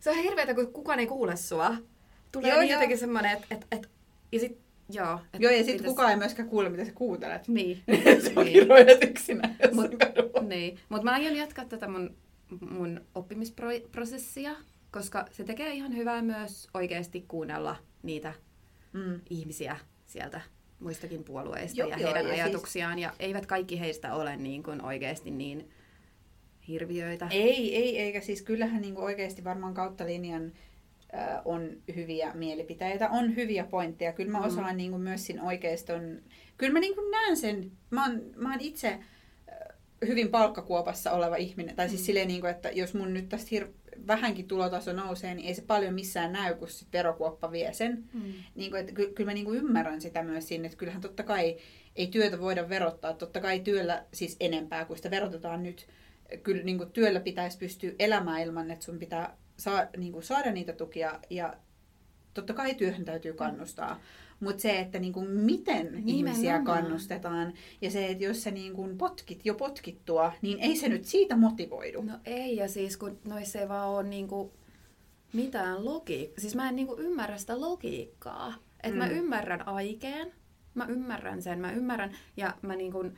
[0.00, 1.74] se on hirveetä, kun kukaan ei kuule sua.
[2.32, 2.76] Tulee Joo, niin joo.
[2.76, 3.90] jotenkin semmoinen, että et, et,
[4.32, 4.58] ja sit,
[4.90, 5.20] joo.
[5.34, 7.48] Et Joo, ja sit pitäis- kukaan ei myöskään kuule, mitä sä kuuntelet.
[7.48, 7.82] Niin.
[8.24, 8.52] sä niin.
[8.52, 10.78] kiroilet yksinään Mut- niin.
[10.88, 12.16] Mutta mä aion jatkaa tätä mun,
[12.70, 14.54] mun oppimisprosessia,
[14.90, 18.32] koska se tekee ihan hyvää myös oikeasti kuunnella niitä
[18.92, 19.20] Mm.
[19.30, 20.40] ihmisiä sieltä
[20.80, 22.98] muistakin puolueista Joo, ja joo, heidän ja siis- ajatuksiaan.
[22.98, 25.70] Ja eivät kaikki heistä ole niin kuin oikeasti niin
[26.68, 27.26] hirviöitä.
[27.30, 30.52] Ei, ei, eikä siis kyllähän niinku oikeasti varmaan kautta linjan
[31.44, 34.12] on hyviä mielipiteitä, on hyviä pointteja.
[34.12, 34.44] Kyllä mä Mm.
[34.44, 36.22] osaan niinku myös siinä oikeiston,
[36.56, 38.98] kyllä mä niinku näen sen, mä oon, mä oon itse
[40.06, 42.04] hyvin palkkakuopassa oleva ihminen, tai siis Mm.
[42.04, 45.94] silleen niinku, että jos mun nyt tästä hir- vähänkin tulotaso nousee, niin ei se paljon
[45.94, 48.04] missään näy, kun sit verokuoppa vie sen.
[48.14, 48.22] Mm.
[48.54, 51.22] Niin kuin, että ky- kyllä mä niin kuin ymmärrän sitä myös siinä, että kyllähän totta
[51.22, 51.56] kai
[51.96, 53.12] ei työtä voida verottaa.
[53.14, 55.86] Totta kai työllä siis enempää kuin sitä verotetaan nyt.
[56.42, 60.52] Kyllä niin kuin työllä pitäisi pystyä elämään ilman, että sun pitää saa, niin kuin saada
[60.52, 61.20] niitä tukia.
[61.30, 61.54] Ja
[62.34, 64.00] totta kai työhön täytyy kannustaa.
[64.40, 66.64] Mutta se, että niin kuin miten ihmisiä Nimenomaan.
[66.82, 71.04] kannustetaan ja se, että jos sä niin kuin potkit jo potkittua, niin ei se nyt
[71.04, 72.02] siitä motivoidu.
[72.02, 74.52] No ei, ja siis kun noissa ei vaan ole niinku
[75.32, 76.40] mitään logiikkaa.
[76.40, 78.54] Siis mä en niinku ymmärrä sitä logiikkaa.
[78.82, 79.12] Että mä Mm.
[79.16, 80.32] ymmärrän aikeen,
[80.74, 83.12] mä ymmärrän sen, mä ymmärrän, ja mä niinku, äh,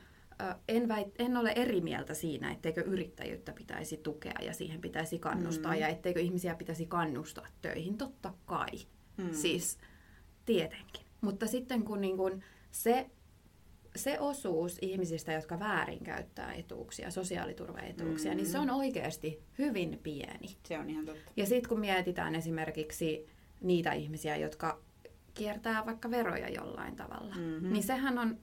[0.67, 5.73] en, väit, en ole eri mieltä siinä, etteikö yrittäjyyttä pitäisi tukea ja siihen pitäisi kannustaa,
[5.73, 5.79] Mm.
[5.79, 8.71] ja etteikö ihmisiä pitäisi kannustaa töihin, totta kai.
[9.17, 9.31] Mm.
[9.33, 9.77] Siis
[10.45, 11.05] tietenkin.
[11.21, 13.09] Mutta sitten kun niin kun se,
[13.95, 18.37] se osuus ihmisistä, jotka väärinkäyttää etuuksia, sosiaaliturvaetuuksia, Mm.
[18.37, 20.57] niin se on oikeasti hyvin pieni.
[20.63, 21.31] Se on ihan totta.
[21.37, 23.25] Ja sitten kun mietitään esimerkiksi
[23.61, 24.79] niitä ihmisiä, jotka
[25.33, 27.71] kiertää vaikka veroja jollain tavalla, Mhm.
[27.73, 28.37] niin sehän on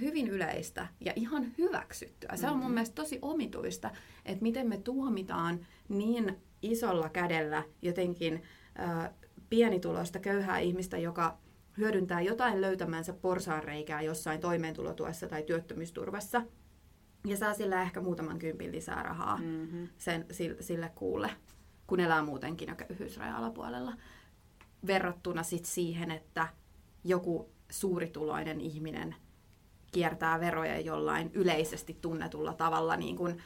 [0.00, 2.36] hyvin yleistä ja ihan hyväksyttyä.
[2.36, 2.74] Se on mun Mhm.
[2.74, 3.90] mielestä tosi omituista,
[4.24, 8.42] että miten me tuomitaan niin isolla kädellä jotenkin
[8.80, 9.10] äh,
[9.50, 11.38] pienituloista köyhää ihmistä, joka
[11.78, 16.42] hyödyntää jotain löytämänsä porsaanreikää jossain toimeentulotuessa tai työttömyysturvassa
[17.26, 19.88] ja saa sillä ehkä muutaman kympin lisää rahaa Mm-hmm.
[19.98, 21.30] sen, sille, sille kuulle,
[21.86, 23.92] kun elää muutenkin jo köyhyysrajan alapuolella.
[24.86, 26.48] Verrattuna sit siihen, että
[27.04, 29.14] joku suurituloinen ihminen
[29.92, 33.42] kiertää veroja jollain yleisesti tunnetulla tavalla, niin kuin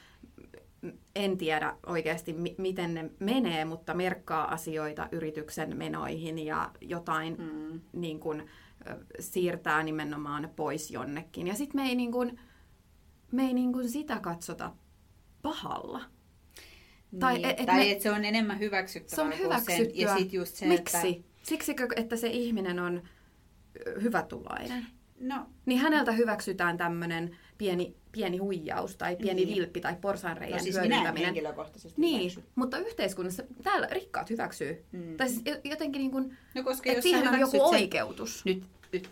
[1.16, 7.80] en tiedä oikeasti mi- miten ne menee, mutta merkkaa asioita yrityksen menoihin ja jotain Mm.
[7.92, 8.46] niin kuin,
[9.20, 11.46] siirtää nimenomaan pois jonnekin.
[11.46, 12.40] Ja sitten me ei, niin kuin,
[13.32, 14.72] me ei niin kuin sitä katsota
[15.42, 16.00] pahalla.
[17.20, 19.84] Tai niin, et- et tai me- että se on enemmän hyväksyttävää Se on hyväksyttyä.
[19.86, 20.96] Sen, ja sit just se, Miksi?
[20.96, 21.28] että...
[21.42, 23.02] Siksikö, että se ihminen on
[24.02, 24.86] hyvätuloinen?
[25.20, 29.54] No, Niin häneltä hyväksytään tämmöinen pieni, pieni huijaus tai pieni Niin.
[29.56, 31.34] vilppi tai porsaanreijän no siis hyödyntäminen.
[31.96, 32.42] Niin, hyväksy.
[32.54, 34.84] mutta yhteiskunnassa täällä rikkaat hyväksyy.
[34.92, 35.16] Mm.
[35.16, 37.82] Tai siis jo- jotenkin niin kuin, No koska että jos siihen on joku hyväksyt sen,
[37.82, 38.44] oikeutus.
[38.44, 39.08] nyt, nyt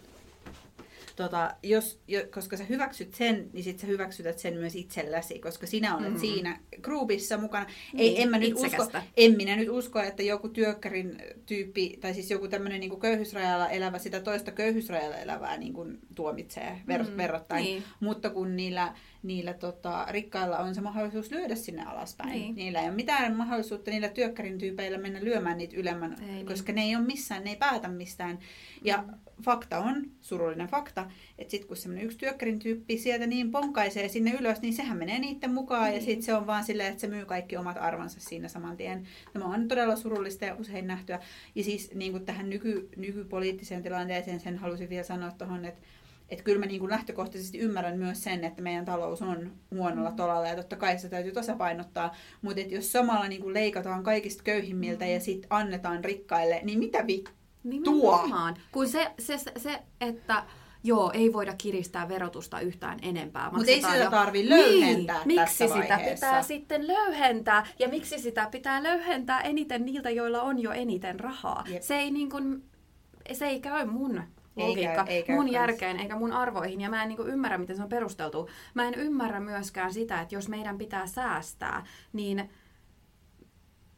[1.16, 5.66] tota, jos, jo, koska sä hyväksyt sen, niin sit sä hyväksytät sen myös itselläsi, koska
[5.66, 6.18] sinä olet Mm.
[6.20, 7.66] siinä groupissa mukana.
[7.92, 12.14] Niin, Ei, en, mä nyt usko, en minä nyt usko, että joku työkkärin tyyppi, tai
[12.14, 17.16] siis joku tämmöinen niin köyhyysrajalla elävä, sitä toista köyhyysrajalla elävää niin kuin tuomitsee ver, Mm,
[17.16, 17.64] verrattain.
[17.64, 17.82] niin.
[18.00, 22.54] Mutta kun niillä, niillä tota, rikkailla on se mahdollisuus lyödä sinne alaspäin, Niin.
[22.54, 26.46] niillä ei ole mitään mahdollisuutta niillä työkkärin tyypeillä mennä lyömään niitä ylemmän, Ei niin.
[26.46, 28.38] koska ne ei ole missään, ne ei päätä mistään.
[28.84, 29.14] Ja Mm.
[29.44, 34.30] fakta on, surullinen fakta, että sitten kun semmoinen yksi työkkärin tyyppi sieltä niin ponkaisee sinne
[34.40, 35.94] ylös, niin sehän menee niiden mukaan Niin.
[35.94, 39.06] ja sitten se on vaan silleen, että se myy kaikki omat arvonsa siinä saman tien.
[39.32, 41.20] Tämä on todella surullista ja usein nähtyä.
[41.54, 45.80] Ja siis niin kuin tähän nyky, nykypoliittiseen tilanteeseen sen halusin vielä sanoa tuohon, että
[46.32, 50.16] että kyllä mä niin kuin lähtökohtaisesti ymmärrän myös sen, että meidän talous on huonolla Mm.
[50.16, 54.42] tolalla ja totta kai se täytyy tasapainottaa, mutta että jos samalla niin kuin leikataan kaikista
[54.42, 55.10] köyhimmiltä Mm.
[55.10, 57.24] ja sitten annetaan rikkaille, niin mitä vi...
[57.64, 58.56] Nimenomaan.
[58.72, 60.44] Kun se, se, se, että
[60.84, 63.50] joo, ei voida kiristää verotusta yhtään enempää.
[63.50, 66.26] Mut ei sitä jo- tarvi löyhentää niin, miksi sitä vaiheessa?
[66.26, 67.66] pitää sitten löyhentää?
[67.78, 71.64] Ja miksi sitä pitää löyhentää eniten niiltä, joilla on jo eniten rahaa?
[71.68, 71.82] Jep.
[71.82, 72.62] Se ei, niin kuin,
[73.32, 74.22] se ei käy mun
[74.56, 75.52] logiikka Eikä- eikä mun kans.
[75.54, 78.48] järkeen eikä mun arvoihin ja mä en niinku ymmärrä, miten se on perusteltu.
[78.74, 82.50] Mä en ymmärrä myöskään sitä, että jos meidän pitää säästää, niin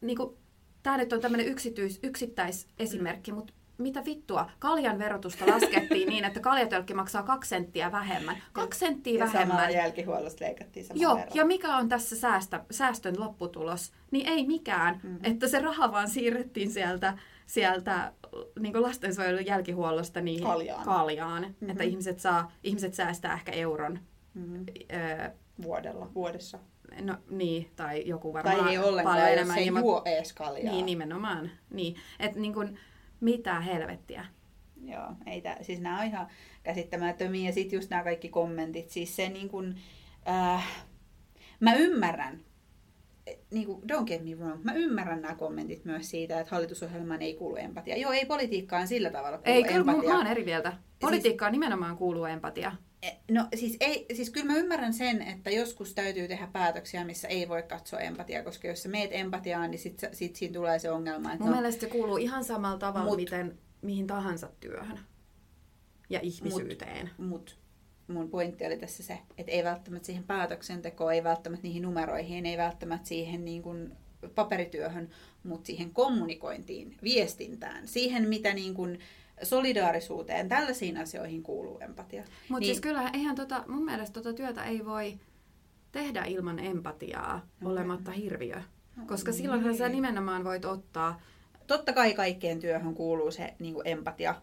[0.01, 0.37] niinku,
[0.83, 4.49] tämä nyt on tämmöinen yksityis, yksittäisesimerkki, mutta mitä vittua?
[4.59, 8.37] Kaljan verotusta laskettiin niin, että kaljatölkki maksaa kaksi senttiä vähemmän.
[8.53, 9.57] Kaksi senttiä Ja vähemmän.
[9.57, 11.31] samaa jälkihuollosta leikattiin saman Joo, verran.
[11.35, 13.91] ja mikä on tässä säästä, säästön lopputulos?
[14.11, 15.19] Niin ei mikään, mm-hmm.
[15.23, 18.13] että se raha vaan siirrettiin sieltä, sieltä
[18.59, 20.85] niin lastensuojelun jälkihuollosta niihin Kaljaan.
[20.85, 21.69] kaljaan Mhm.
[21.69, 23.99] että ihmiset, saa, ihmiset säästää ehkä euron.
[24.33, 25.29] Mm, Öö,
[25.61, 26.59] vuodella, vuodessa.
[27.01, 29.55] no niin, tai joku varmaan Tai ei ollenkaan, paljon enemmän.
[29.55, 30.73] se ilman- juo ees kaljaa.
[30.73, 31.51] Niin, nimenomaan.
[31.69, 31.95] Niin.
[32.19, 32.77] Että niin kuin,
[33.19, 34.25] mitä helvettiä.
[34.85, 36.27] Joo, ei tää, siis nämä on ihan
[36.63, 37.45] käsittämättömiä.
[37.49, 38.89] Ja sitten just nämä kaikki kommentit.
[38.89, 39.75] Siis se niin kuin,
[40.27, 40.67] äh,
[41.59, 42.39] mä ymmärrän,
[43.51, 47.33] niin kuin, don't get me wrong, mä ymmärrän nämä kommentit myös siitä, että hallitusohjelmaan ei
[47.33, 47.97] kuulu empatia.
[47.97, 50.09] Joo, ei politiikkaan sillä tavalla kuulu Ei, kyllä mun, empatia.
[50.13, 50.73] mä oon eri mieltä.
[50.99, 52.71] Politiikkaan nimenomaan kuuluu empatia.
[53.01, 57.27] Eh, No siis, ei, siis kyllä mä ymmärrän sen, että joskus täytyy tehdä päätöksiä, missä
[57.27, 60.91] ei voi katsoa empatiaa, koska jos sä meet empatiaan, niin sit, sit siinä tulee se
[60.91, 64.99] ongelma, että Mun no, mielestä se kuuluu ihan samalla tavalla, Mut- miten mihin tahansa työhön
[66.09, 67.09] ja ihmisyyteen.
[67.17, 67.57] Mut
[68.07, 72.57] mun pointti oli tässä se, että ei välttämättä siihen päätöksentekoon, ei välttämättä niihin numeroihin, ei
[72.57, 73.93] välttämättä siihen niin kuin
[74.35, 75.09] paperityöhön,
[75.43, 78.99] mutta siihen kommunikointiin, viestintään, siihen mitä niin kuin
[79.43, 82.21] solidaarisuuteen, tällaisiin asioihin kuuluu empatia.
[82.21, 82.65] Mutta Niin- niin.
[82.65, 85.19] siis kyllä eihän tota, mun mielestä tota työtä ei voi
[85.91, 88.61] tehdä ilman empatiaa No, olematta hirviö.
[88.95, 91.21] No, Koska silloinhan sä nimenomaan voit ottaa,
[91.67, 94.35] Totta kai kaikkeen työhön kuuluu se niin kuin empatia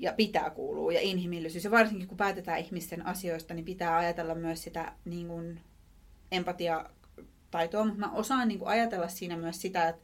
[0.00, 1.64] ja pitää kuulua ja inhimillisyys.
[1.64, 5.60] Ja varsinkin kun päätetään ihmisten asioista, niin pitää ajatella myös sitä niin kuin
[6.32, 7.84] empatiataitoa.
[7.84, 10.02] Mutta mä osaan niin kuin ajatella siinä myös sitä, että,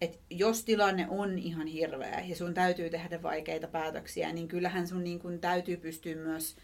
[0.00, 5.04] että jos tilanne on ihan hirveä ja sun täytyy tehdä vaikeita päätöksiä, niin kyllähän sun
[5.04, 6.56] niin kuin täytyy pystyä myös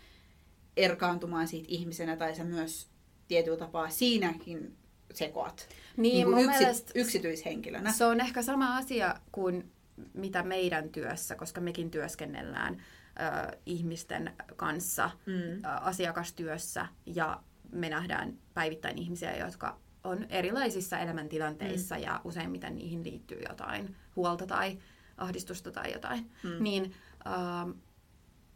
[0.77, 2.89] erkaantumaan siitä ihmisenä tai sä myös
[3.29, 4.77] tietyllä tapaa siinäkin
[5.15, 7.93] sekoat niin, niin kuin mun yksi, mielestä yksityishenkilönä.
[7.93, 9.73] se on ehkä sama asia kuin
[10.15, 15.35] mitä meidän työssä, koska mekin työskennellään ö, ihmisten kanssa Mm.
[15.35, 17.41] ö, asiakastyössä ja
[17.73, 22.03] me nähdään päivittäin ihmisiä, jotka on erilaisissa elämäntilanteissa mm.
[22.03, 24.79] ja useimmiten niihin liittyy jotain huolta tai
[25.17, 26.31] ahdistusta tai jotain.
[26.43, 26.63] Mm.
[26.63, 26.95] Niin,
[27.27, 27.71] ähm,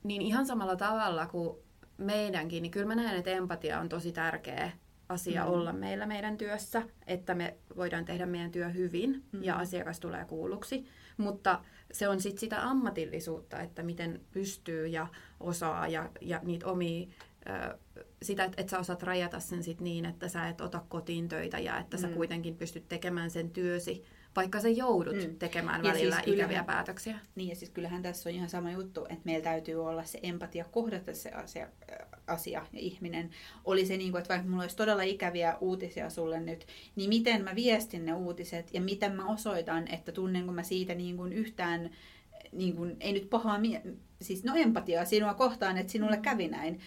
[0.02, 1.58] niin ihan samalla tavalla kuin
[1.98, 4.72] meidänkin, niin kyllä mä näen, että empatia on tosi tärkeä
[5.12, 5.50] asia Mm.
[5.52, 9.42] olla meillä meidän työssä, että me voidaan tehdä meidän työ hyvin Mm.
[9.44, 10.86] ja asiakas tulee kuulluksi.
[11.16, 15.06] Mutta se on sitten sitä ammatillisuutta, että miten pystyy ja
[15.40, 17.06] osaa ja, ja niitä omia,
[18.22, 21.58] sitä, että et sä osaat rajata sen sit niin, että sä et ota kotiin töitä
[21.58, 22.14] ja että sä Mm.
[22.14, 24.04] kuitenkin pystyt tekemään sen työsi,
[24.36, 25.36] vaikka sä joudut Mm.
[25.38, 27.18] tekemään Ja välillä siis ikäviä kyllähän- päätöksiä.
[27.34, 30.64] Niin ja siis kyllähän tässä on ihan sama juttu, että meillä täytyy olla se empatia
[30.64, 31.68] kohdata se asia,
[32.26, 33.30] asia ja ihminen.
[33.64, 37.44] Oli se niin kuin, että vaikka mulla olisi todella ikäviä uutisia sulle nyt, niin miten
[37.44, 41.90] mä viestin ne uutiset ja miten mä osoitan, että tunnenko mä siitä niin kuin yhtään,
[42.52, 43.82] niin kuin, ei nyt pahaa, mie-
[44.22, 46.80] siis no empatiaa sinua kohtaan, että sinulle kävi näin.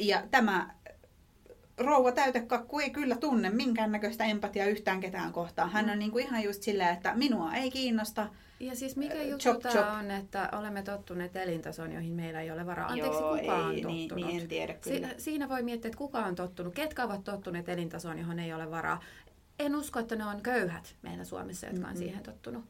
[0.00, 0.74] Ja tämä
[1.78, 5.70] rouva täytekakku ei kyllä tunne minkäännäköistä empatiaa yhtään ketään kohtaan.
[5.70, 8.28] Hän on niin kuin ihan just silleen, että minua ei kiinnosta,
[8.60, 9.88] Ja siis mikä Äh, juttu chop, tämä chop.
[9.98, 12.88] on, että olemme tottuneet elintason, joihin meillä ei ole varaa.
[12.88, 14.16] Anteeksi, Joo, kuka on ei, tottunut?
[14.16, 15.08] niin, niin en tiedä kyllä.
[15.08, 18.70] Si- siinä voi miettiä, että kuka on tottunut, ketkä ovat tottuneet elintasoon, johon ei ole
[18.70, 19.02] varaa.
[19.58, 21.98] En usko, että ne on köyhät meillä Suomessa, jotka on Mm-mm.
[21.98, 22.64] siihen tottunut.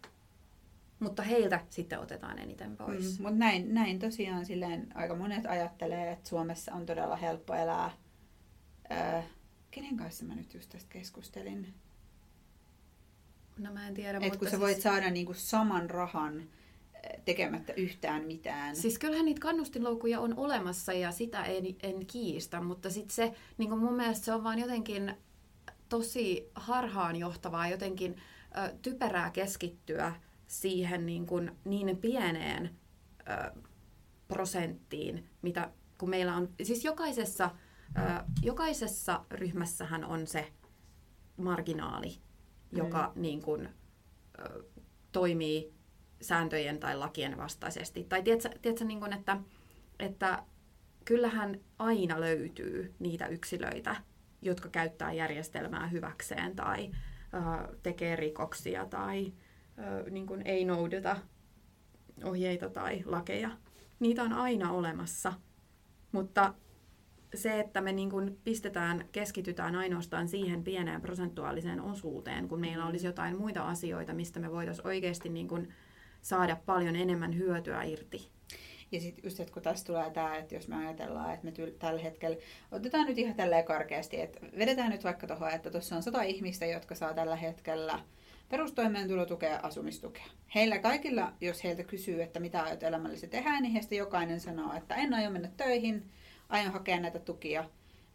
[1.00, 3.18] Mutta heiltä sitten otetaan eniten pois.
[3.18, 7.90] Mm, mutta näin, näin tosiaan silleen aika monet ajattelee, että Suomessa on todella helppo elää.
[8.92, 9.22] Öö,
[9.70, 11.74] kenen kanssa mä nyt just tästä keskustelin?
[13.58, 17.22] No mä en tiedä, Että mutta kun sä siis, voit saada niinku saman rahan eh,
[17.24, 18.76] tekemättä yhtään mitään.
[18.76, 23.78] Siis kyllähän niitä kannustinloukkuja on olemassa ja sitä en, en kiistä, mutta sitten se, niin
[23.78, 25.14] mun mielestä se on vaan jotenkin
[25.88, 28.16] tosi harhaanjohtavaa, jotenkin
[28.58, 30.14] ö, typerää keskittyä
[30.46, 32.70] siihen niin, kuin, niin pieneen
[33.20, 33.52] ö,
[34.28, 37.50] prosenttiin, mitä kun meillä on, siis jokaisessa,
[37.98, 40.52] ö, jokaisessa ryhmässähän on se
[41.36, 42.18] marginaali,
[42.72, 43.22] joka mm.
[43.22, 43.68] niin kuin,
[44.38, 44.64] ö,
[45.12, 45.72] toimii
[46.20, 48.04] sääntöjen tai lakien vastaisesti.
[48.04, 49.36] Tai tiedätkö, tiedätkö niin kuin, että,
[49.98, 50.42] että
[51.04, 53.96] kyllähän aina löytyy niitä yksilöitä,
[54.42, 59.32] jotka käyttää järjestelmää hyväkseen tai ö, tekee rikoksia tai
[59.78, 61.16] ö, niin kuin ei noudata
[62.24, 63.50] ohjeita tai lakeja.
[64.00, 65.32] Niitä on aina olemassa,
[66.12, 66.54] mutta
[67.34, 73.06] se, että me niin kuin pistetään, keskitytään ainoastaan siihen pieneen prosentuaaliseen osuuteen, kun meillä olisi
[73.06, 75.74] jotain muita asioita, mistä me voitaisiin oikeasti niin kuin
[76.22, 78.28] saada paljon enemmän hyötyä irti.
[78.92, 81.78] Ja sitten just, että kun tässä tulee tämä, että jos me ajatellaan, että me tyl-
[81.78, 82.36] tällä hetkellä,
[82.72, 86.66] otetaan nyt ihan tälleen karkeasti, että vedetään nyt vaikka tuohon, että tuossa on sata ihmistä,
[86.66, 87.98] jotka saa tällä hetkellä
[88.48, 90.26] perustoimeentulotukea ja asumistukea.
[90.54, 94.94] Heillä kaikilla, jos heiltä kysyy, että mitä aiot elämällisesti tehdä, niin heistä jokainen sanoo, että
[94.94, 96.10] en aio mennä töihin,
[96.48, 97.64] aion hakea näitä tukia,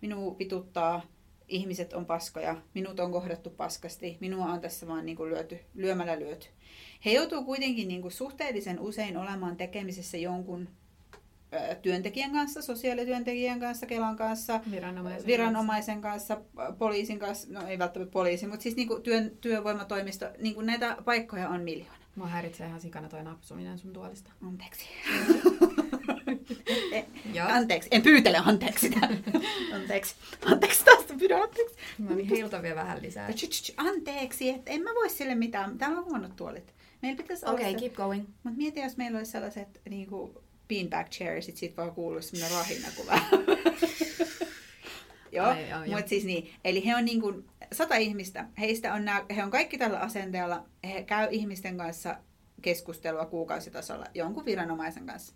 [0.02, 1.02] minua pituttaa,
[1.48, 6.20] ihmiset on paskoja, minut on kohdattu paskasti, minua on tässä vaan niin kuin lyöty, lyömällä
[6.20, 6.48] lyöty.
[7.06, 10.70] He joutuu kuitenkin niin kuin suhteellisen usein olemaan tekemisessä jonkun
[11.82, 16.42] työntekijän kanssa, sosiaalityöntekijän kanssa, Kelan kanssa, Viranomaisen, viranomaisen kanssa,
[16.78, 20.98] poliisin kanssa, no ei välttämättä poliisi, mutta siis niin kuin työn, työvoimatoimisto, niin kuin näitä
[21.06, 22.04] paikkoja on miljoona.
[22.16, 24.32] Mua häiritsee ihan sikana toi napsuminen sun tuolista.
[24.48, 24.86] Anteeksi.
[27.34, 27.48] Joo.
[27.50, 29.10] anteeksi, en pyytele anteeksi sitä.
[29.76, 30.16] anteeksi,
[30.46, 31.76] anteeksi taas, pyydän anteeksi.
[31.98, 33.30] No niin, heiltä vielä vähän lisää.
[33.78, 35.78] Anteeksi, että en mä voi sille mitään.
[35.78, 36.74] Täällä on huonot tuolit.
[37.02, 38.26] Meillä pitäisi olla Okei, okay, keep going.
[38.44, 40.34] Mutta mieti, jos meillä olisi sellaiset niin kuin
[40.68, 42.88] beanbag chairs, sit siitä vaan kuuluisi semmoinen rahina
[45.32, 45.96] joo, joo.
[45.96, 46.54] mutta siis niin.
[46.64, 48.46] Eli he on niin kuin sata ihmistä.
[48.60, 50.66] Heistä on nää, he on kaikki tällä asenteella.
[50.84, 52.18] He käy ihmisten kanssa
[52.62, 55.36] keskustelua kuukausitasolla jonkun viranomaisen kanssa.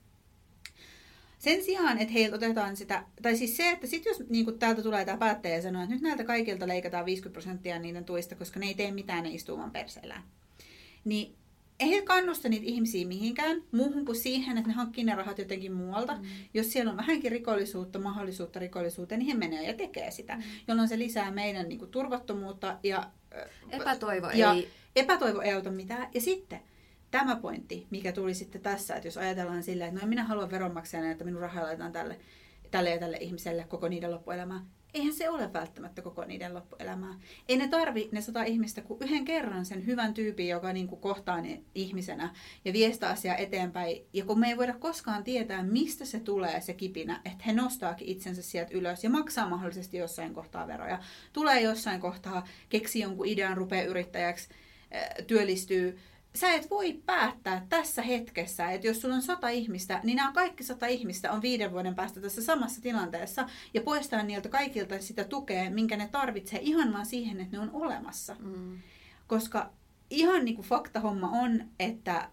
[1.48, 4.84] Sen sijaan, että heiltä otetaan sitä, tai siis se, että sit jos niin kuin täältä
[4.84, 8.60] tulee tämä päättäjä ja sanoo, että nyt näiltä kaikilta leikataan 50 prosenttia niiden tuista, koska
[8.60, 10.24] ne ei tee mitään, ne istuu vaan perseellään.
[11.06, 11.36] Niin
[11.80, 15.74] ei he kannusta niitä ihmisiä mihinkään muuhun kuin siihen, että ne hankkii ne rahat jotenkin
[15.74, 16.16] muualta.
[16.16, 16.24] Mm.
[16.54, 20.44] Jos siellä on vähänkin rikollisuutta, mahdollisuutta rikollisuuteen, niin he menee ja tekee sitä, mm.
[20.68, 23.10] jolloin se lisää meidän niin kuin, turvattomuutta ja
[23.70, 24.70] Epätoivo ja ei...
[24.96, 26.10] epätoivo ei auta mitään.
[26.14, 26.60] Ja sitten
[27.12, 30.52] tämä pointti, mikä tuli sitten tässä, että jos ajatellaan silleen, että no en minä halua
[30.52, 32.20] veronmaksajana, että minun rahaa laitetaan tälle,
[32.72, 34.66] tälle ja tälle ihmiselle koko niiden loppuelämää.
[34.94, 37.20] Eihän se ole välttämättä koko niiden loppuelämää.
[37.50, 41.02] Ei ne tarvi ne sata ihmistä kuin yhden kerran sen hyvän tyypin, joka niin kuin
[41.02, 42.34] kohtaa ne ihmisenä
[42.66, 44.06] ja viestää asiaa eteenpäin.
[44.14, 48.08] Ja kun me ei voida koskaan tietää, mistä se tulee se kipinä, että he nostaakin
[48.08, 51.00] itsensä sieltä ylös ja maksaa mahdollisesti jossain kohtaa veroja.
[51.34, 54.50] Tulee jossain kohtaa, keksi jonkun idean, rupeaa yrittäjäksi,
[55.28, 56.00] työllistyy.
[56.38, 60.64] Sä et voi päättää tässä hetkessä, että jos sulla on sata ihmistä, niin nämä kaikki
[60.64, 65.70] sata ihmistä on viiden vuoden päästä tässä samassa tilanteessa ja poistaa niiltä kaikilta sitä tukea,
[65.70, 68.36] minkä ne tarvitsee ihan vaan siihen, että ne on olemassa.
[68.40, 68.78] Mm.
[69.28, 69.70] Koska
[70.10, 72.30] ihan niin kuin faktahomma on, että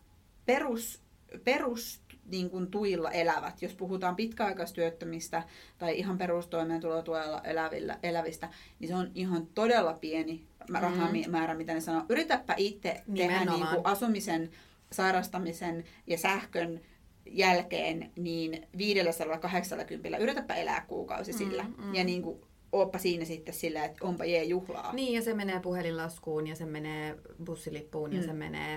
[0.47, 1.01] perus,
[1.45, 5.43] perus niin kuin tuilla elävät, jos puhutaan pitkäaikaistyöttömistä
[5.79, 12.03] tai ihan perustoimeentulotuella elävillä, elävistä, niin se on ihan todella pieni rahamäärä, mitä ne sanoo.
[12.09, 14.51] Yritäpä itse tehdä niin kuin asumisen,
[14.93, 16.81] sairastamisen ja sähkön
[17.27, 21.65] jälkeen niin 580, yritäpä elää kuukausi Mm, sillä.
[21.79, 21.95] mm.
[21.95, 22.41] Ja niin kuin,
[22.73, 24.93] ooppa siinä sitten sillä, että onpa jee juhlaa.
[24.93, 28.27] Niin, ja se menee puhelinlaskuun, ja se menee bussilippuun, ja Mm.
[28.27, 28.77] se menee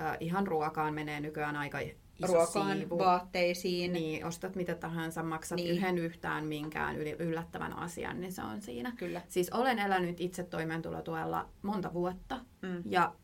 [0.00, 1.78] äh, ihan ruokaan menee nykyään aika
[2.24, 2.98] iso Ruokaan, siivu.
[2.98, 3.92] vaatteisiin.
[3.92, 5.70] Niin, ostat mitä tahansa, maksat Niin.
[5.76, 8.92] yhden yhtään minkään yllättävän asian, niin se on siinä.
[8.96, 9.22] Kyllä.
[9.28, 12.82] Siis olen elänyt itse toimeentulotuella monta vuotta, Mm.
[12.86, 13.14] ja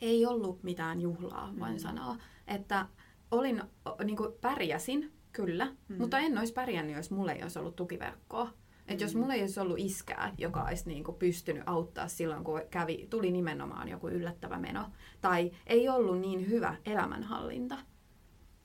[0.00, 1.78] ei ollut mitään juhlaa, voin Mm.
[1.78, 2.16] sanoa.
[2.48, 2.86] Että
[3.30, 3.62] olin,
[4.04, 5.96] niin kuin pärjäsin, kyllä, Mm.
[5.98, 8.50] mutta en olisi pärjännyt, jos mulla ei olisi ollut tukiverkkoa.
[8.88, 9.20] Et jos Mm.
[9.20, 13.30] mulla ei olisi ollut iskää, joka olisi niin kuin pystynyt auttaa silloin, kun kävi, tuli
[13.32, 14.86] nimenomaan joku yllättävä meno,
[15.20, 17.78] tai ei ollut niin hyvä elämänhallinta,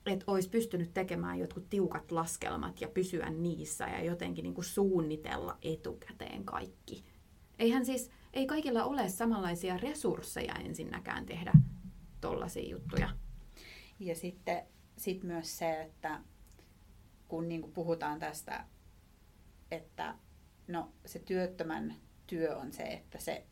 [0.06, 5.58] että olisi pystynyt tekemään jotkut tiukat laskelmat ja pysyä niissä ja jotenkin niin kuin suunnitella
[5.62, 7.04] etukäteen kaikki.
[7.58, 11.52] Eihän siis, ei kaikilla ole samanlaisia resursseja ensinnäkään tehdä
[12.20, 13.08] tollaisia juttuja.
[14.00, 14.62] Ja sitten
[14.96, 16.20] sit myös se, että
[17.28, 18.64] kun niinku puhutaan tästä,
[19.70, 20.14] että
[20.68, 21.94] no, se työttömän
[22.26, 23.46] työ on se, että se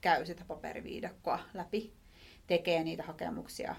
[0.00, 1.92] käy sitä paperiviidakkoa läpi,
[2.46, 3.76] tekee niitä hakemuksia,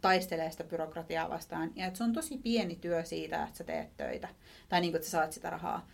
[0.00, 1.72] taistelee sitä byrokratiaa vastaan.
[1.76, 4.28] Ja että se on tosi pieni työ siitä, että sä teet töitä
[4.68, 5.88] tai niin kuin, että sä saat sitä rahaa.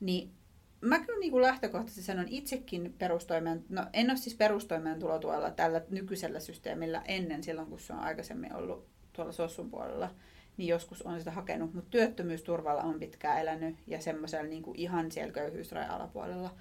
[0.00, 0.32] Niin
[0.80, 6.40] mä kyllä niin kuin lähtökohtaisesti sanon itsekin perustoimeen, no en ole siis perustoimeentulotuella tällä nykyisellä
[6.40, 10.14] systeemillä ennen silloin, kun se on aikaisemmin ollut tuolla sossun puolella,
[10.56, 15.10] niin joskus on sitä hakenut, mutta työttömyysturvalla on pitkään elänyt ja semmoisella niin kuin ihan
[15.10, 16.54] siellä köyhyysrajan alapuolella.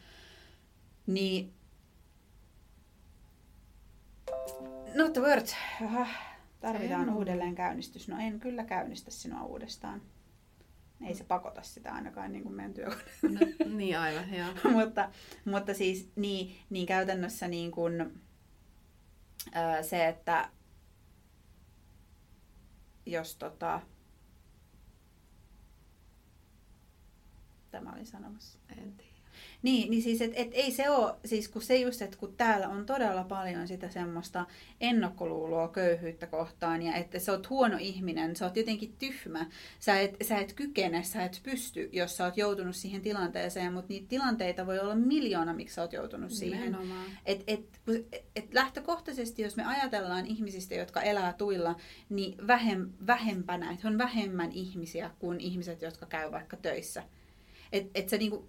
[1.08, 1.54] Niin
[4.96, 5.48] Not the word.
[6.62, 7.14] Tarvitaan En.
[7.14, 8.08] uudelleen käynnistys.
[8.08, 10.02] No en kyllä käynnistä sinua uudestaan.
[11.06, 13.04] Ei se pakota sitä ainakaan niin kuin meidän työkone.
[13.22, 13.40] No,
[13.76, 14.50] niin aivan, joo.
[14.78, 15.12] mutta,
[15.46, 18.22] mutta siis niin, niin käytännössä niin kuin,
[19.52, 20.50] ää, se, että
[23.06, 23.82] jos tota,
[27.72, 28.60] tämä oli sanomassa.
[28.78, 29.11] En tiedä.
[29.64, 32.68] Niin, niin siis et, et ei se ole, siis kun se just, että kun täällä
[32.68, 34.46] on todella paljon sitä semmoista
[34.82, 39.46] ennakkoluuloa köyhyyttä kohtaan ja että sä oot huono ihminen, sä oot jotenkin tyhmä,
[39.80, 43.90] sä et, sä et kykene, sä et pysty, jos sä oot joutunut siihen tilanteeseen, mutta
[43.90, 46.78] niitä tilanteita voi olla miljoona, miksi sä oot joutunut siihen.
[47.26, 47.80] Et, et,
[48.12, 51.76] et, et lähtökohtaisesti, jos me ajatellaan ihmisistä, jotka elää tuilla,
[52.10, 57.04] niin vähem, vähempänä, että on vähemmän ihmisiä kuin ihmiset, jotka käy vaikka töissä.
[57.72, 58.48] Et, et sä niinku,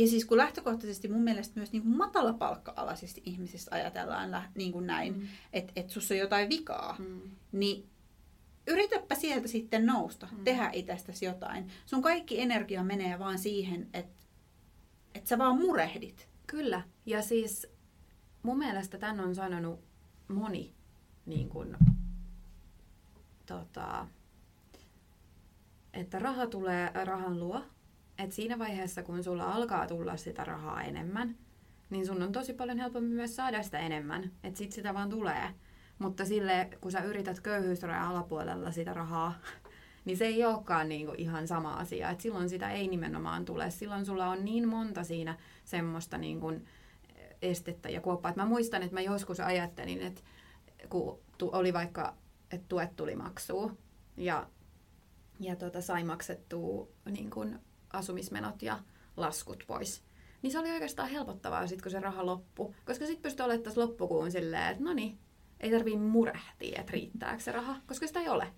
[0.00, 5.18] ja siis kun lähtökohtaisesti mun mielestä myös niin kuin matalapalkka-alaisesti ihmisistä ajatellaan niin kuin näin,
[5.18, 5.28] mm.
[5.52, 7.20] että et sussa on jotain vikaa, mm.
[7.52, 7.88] niin
[8.66, 10.44] yritäpä sieltä sitten nousta, mm.
[10.44, 11.68] tehdä itsestäsi jotain.
[11.86, 14.22] Sun kaikki energia menee vaan siihen, että
[15.14, 16.28] et sä vaan murehdit.
[16.46, 17.66] Kyllä, ja siis
[18.42, 19.80] mun mielestä tämän on sanonut
[20.28, 20.74] moni
[21.26, 21.76] niin kuin,
[23.46, 24.06] tota,
[25.92, 27.62] että raha tulee rahan luo,
[28.18, 31.36] että siinä vaiheessa, kun sulla alkaa tulla sitä rahaa enemmän,
[31.90, 34.32] niin sun on tosi paljon helpompi myös saada sitä enemmän.
[34.44, 35.54] Että sit sitä vaan tulee.
[35.98, 39.34] Mutta sille, kun sä yrität köyhyysrajan alapuolella sitä rahaa,
[40.04, 42.10] niin se ei olekaan niinku ihan sama asia.
[42.10, 43.70] Et silloin sitä ei nimenomaan tule.
[43.70, 46.52] Silloin sulla on niin monta siinä semmoista niinku
[47.42, 48.30] estettä ja kuoppaa.
[48.30, 50.22] Et mä muistan, että mä joskus ajattelin, että
[50.88, 52.14] kun oli vaikka,
[52.50, 53.78] että tuet tuli maksuun
[54.16, 54.46] ja,
[55.40, 57.60] ja tota, sai maksettua niin kun
[57.92, 58.78] asumismenot ja
[59.16, 60.02] laskut pois.
[60.42, 62.74] Niin se oli oikeastaan helpottavaa sit, kun se raha loppu.
[62.84, 65.18] Koska sitten pystyi olemaan tässä loppukuun silleen, että no niin,
[65.60, 68.52] ei tarvii murehtia, että riittääkö se raha, koska sitä ei ole.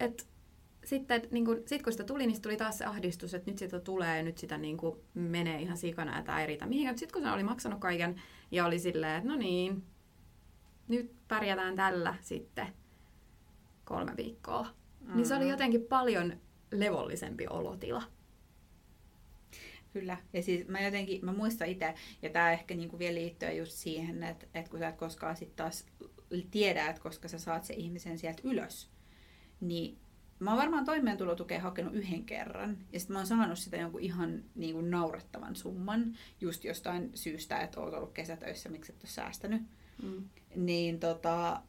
[0.00, 0.28] Et
[0.84, 3.80] sitten niin kun, sit kun sitä tuli, niin tuli taas se ahdistus, että nyt sitä
[3.80, 6.98] tulee ja nyt sitä niin kun, menee ihan sikana ja tämä ei riitä mihinkään.
[6.98, 9.84] Sitten kun se oli maksanut kaiken ja oli silleen, että no niin,
[10.88, 12.66] nyt pärjätään tällä sitten
[13.84, 14.66] kolme viikkoa.
[15.00, 15.16] Mm.
[15.16, 16.32] Niin se oli jotenkin paljon
[16.72, 18.02] levollisempi olotila.
[19.98, 20.16] Kyllä.
[20.32, 24.22] Ja siis mä jotenkin, mä muistan itse, ja tämä ehkä niinku vielä liittyy just siihen,
[24.22, 25.86] että, että kun sä et koskaan sit taas
[26.50, 28.90] tiedä, että koska sä saat se ihmisen sieltä ylös,
[29.60, 29.98] niin
[30.38, 34.44] mä oon varmaan toimeentulotukea hakenut yhden kerran, ja sitten mä oon saanut sitä jonkun ihan
[34.54, 39.62] niin kuin naurettavan summan, just jostain syystä, että oot ollut kesätöissä, miksi et ole säästänyt.
[40.02, 40.28] Mm.
[40.56, 41.62] Niin tota,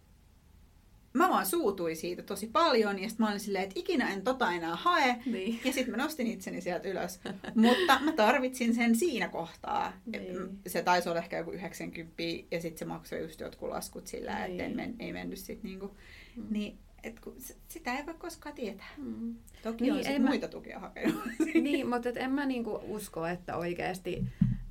[1.14, 4.52] mä vaan suutuin siitä tosi paljon ja sitten mä olin silleen, että ikinä en tota
[4.52, 5.16] enää hae.
[5.26, 5.60] Niin.
[5.66, 7.20] Ja sitten mä nostin itseni sieltä ylös.
[7.56, 9.94] Mutta mä tarvitsin sen siinä kohtaa.
[10.06, 10.60] Niin.
[10.68, 14.62] Se taisi olla ehkä joku 90 ja sitten se maksoi just jotkut laskut sillä, niin.
[14.62, 15.98] että men, ei mennyt sitten niinku.
[16.36, 16.46] Mm.
[16.50, 17.36] Niin, et kun,
[17.68, 18.90] sitä ei voi koskaan tietää.
[18.98, 19.36] Mm.
[19.64, 20.52] Toki niin, on sit muita mä...
[20.52, 21.24] tukia hakenut.
[21.62, 24.24] niin, mutta et en mä niinku usko, että oikeasti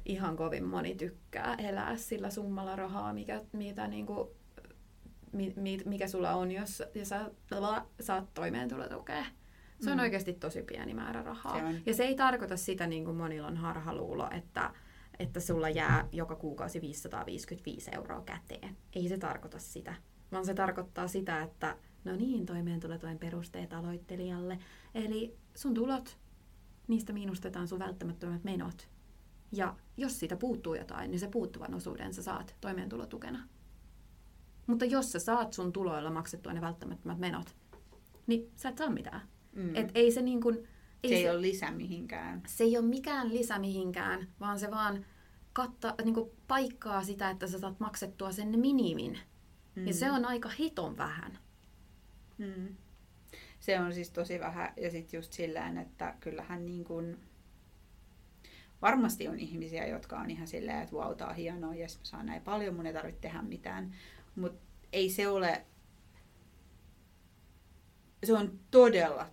[0.05, 4.38] ihan kovin moni tykkää elää sillä summalla rahaa, mikä, mitä niinku
[5.85, 7.31] mikä sulla on, jos, jos sä
[8.01, 9.24] saat toimeentulotukea.
[9.81, 10.03] Se on mm.
[10.03, 11.72] oikeasti tosi pieni määrä rahaa.
[11.72, 14.74] Se ja se ei tarkoita sitä, niin kuin monilla on harhaluulo, että,
[15.18, 18.76] että sulla jää joka kuukausi 555 euroa käteen.
[18.93, 19.95] Ei se tarkoita sitä,
[20.33, 24.59] vaan se tarkoittaa sitä, että no niin, toimeentulotuen perusteet aloittelijalle.
[24.95, 26.18] Eli sun tulot,
[26.89, 28.89] niistä miinustetaan sun välttämättömät menot.
[29.53, 33.49] Ja jos siitä puuttuu jotain, niin se puuttuvan osuuden sä saat toimeentulotukena.
[34.69, 37.57] Mutta jos sä saat sun tuloilla maksettua ne välttämättömät menot,
[38.27, 39.21] niin sä et saa mitään.
[39.53, 39.77] Mm.
[39.77, 40.57] Et ei se niin kuin,
[41.03, 42.43] ei se ei se, ole lisä mihinkään.
[42.47, 45.05] Se ei ole mikään lisä mihinkään, vaan se vaan
[45.53, 49.19] katta, niin kuin paikkaa sitä, että sä saat maksettua sen minimin.
[49.75, 49.87] Mm.
[49.87, 51.39] Ja se on aika hiton vähän.
[52.39, 52.77] Mm.
[53.61, 54.73] Se on siis tosi vähän.
[54.77, 57.19] Ja sitten just sillä että kyllähän niin kuin,
[58.83, 62.27] varmasti on ihmisiä, jotka on ihan silleen, että vau, wow, on hienoa, jes mä saan
[62.27, 63.95] näin paljon, mun ei tarvitse tehdä mitään.
[64.39, 64.59] Mutta
[64.93, 65.66] ei se ole,
[68.24, 69.26] se on todella,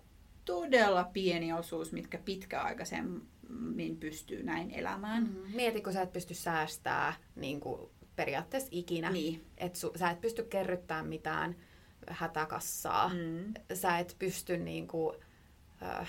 [0.44, 5.22] todella pieni osuus, mitkä pitkäaikaisemmin pystyy näin elämään.
[5.22, 5.56] Mm-hmm.
[5.56, 9.10] Mieti, kun sä et pysty säästää niin kuin periaatteessa ikinä.
[9.10, 9.44] Niin.
[9.58, 11.56] Et su, sä et pysty kerryttämään mitään
[12.08, 13.08] hätäkassaa.
[13.08, 13.54] Mm.
[13.74, 15.16] Sä et pysty niin kuin,
[15.82, 16.08] äh,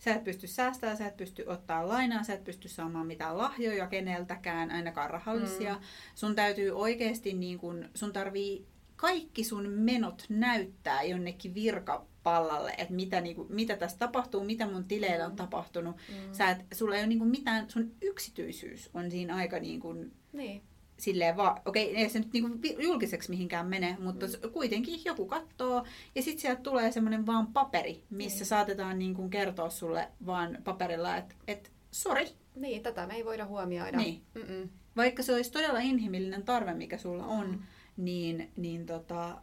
[0.00, 3.86] Sä et pysty säästämään, sä et pysty ottaa lainaa, sä et pysty saamaan mitään lahjoja
[3.86, 5.74] keneltäkään, ainakaan rahallisia.
[5.74, 5.80] Mm.
[6.14, 13.20] Sun täytyy oikeasti, niin kun, sun tarvii kaikki sun menot näyttää jonnekin virkapallalle, että mitä,
[13.20, 15.36] niin kuin, mitä tässä tapahtuu, mitä mun tileillä on mm.
[15.36, 15.96] tapahtunut.
[15.96, 16.32] Mm.
[16.32, 20.12] Sä et, sulla ei ole niin kuin mitään, sun yksityisyys on siinä aika niin kuin,
[20.32, 20.62] niin
[21.00, 24.50] silleen vaan, okei, ei se nyt niinku julkiseksi mihinkään mene, mutta mm.
[24.50, 25.84] kuitenkin joku katsoo
[26.14, 28.48] ja sitten sieltä tulee semmoinen vaan paperi, missä mm.
[28.48, 32.26] saatetaan niinku kertoa sulle vaan paperilla, että et, sori.
[32.54, 33.96] Niin, tätä me ei voida huomioida.
[33.96, 34.22] Niin.
[34.34, 34.68] Mm-mm.
[34.96, 37.58] Vaikka se olisi todella inhimillinen tarve, mikä sulla on, mm.
[37.96, 39.42] niin, niin tota,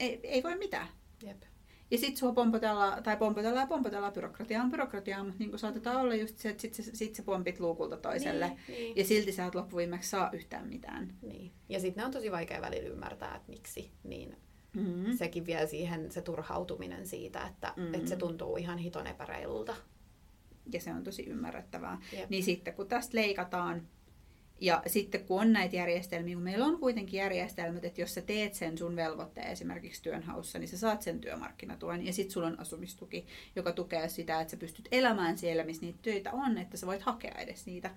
[0.00, 0.88] ei, ei voi mitään.
[1.92, 6.14] Ja sit sua pompotellaan, tai pompotellaan ja pompotellaan byrokratiaa on byrokratiaa, mutta niin saatetaan olla
[6.14, 8.46] just se, että sit, se, sit se pompit luukulta toiselle.
[8.48, 8.96] Niin, niin.
[8.96, 11.14] Ja silti sä et loppuviimeksi saa yhtään mitään.
[11.22, 11.52] Niin.
[11.68, 13.90] Ja sitten ne on tosi vaikea välillä ymmärtää, että miksi.
[14.04, 14.36] Niin
[14.76, 15.16] Mm-hmm.
[15.16, 17.94] sekin vie siihen se turhautuminen siitä, että, Mm.
[17.94, 19.74] että se tuntuu ihan hiton epäreilulta.
[20.72, 22.00] Ja se on tosi ymmärrettävää.
[22.12, 22.30] Jep.
[22.30, 23.88] Niin sitten kun tästä leikataan,
[24.62, 28.54] ja sitten kun on näitä järjestelmiä, kun meillä on kuitenkin järjestelmät, että jos sä teet
[28.54, 33.26] sen sun velvoitteen esimerkiksi työnhaussa, niin sä saat sen työmarkkinatuen ja sitten sulla on asumistuki,
[33.56, 37.02] joka tukee sitä, että sä pystyt elämään siellä, missä niitä töitä on, että sä voit
[37.02, 37.90] hakea edes niitä.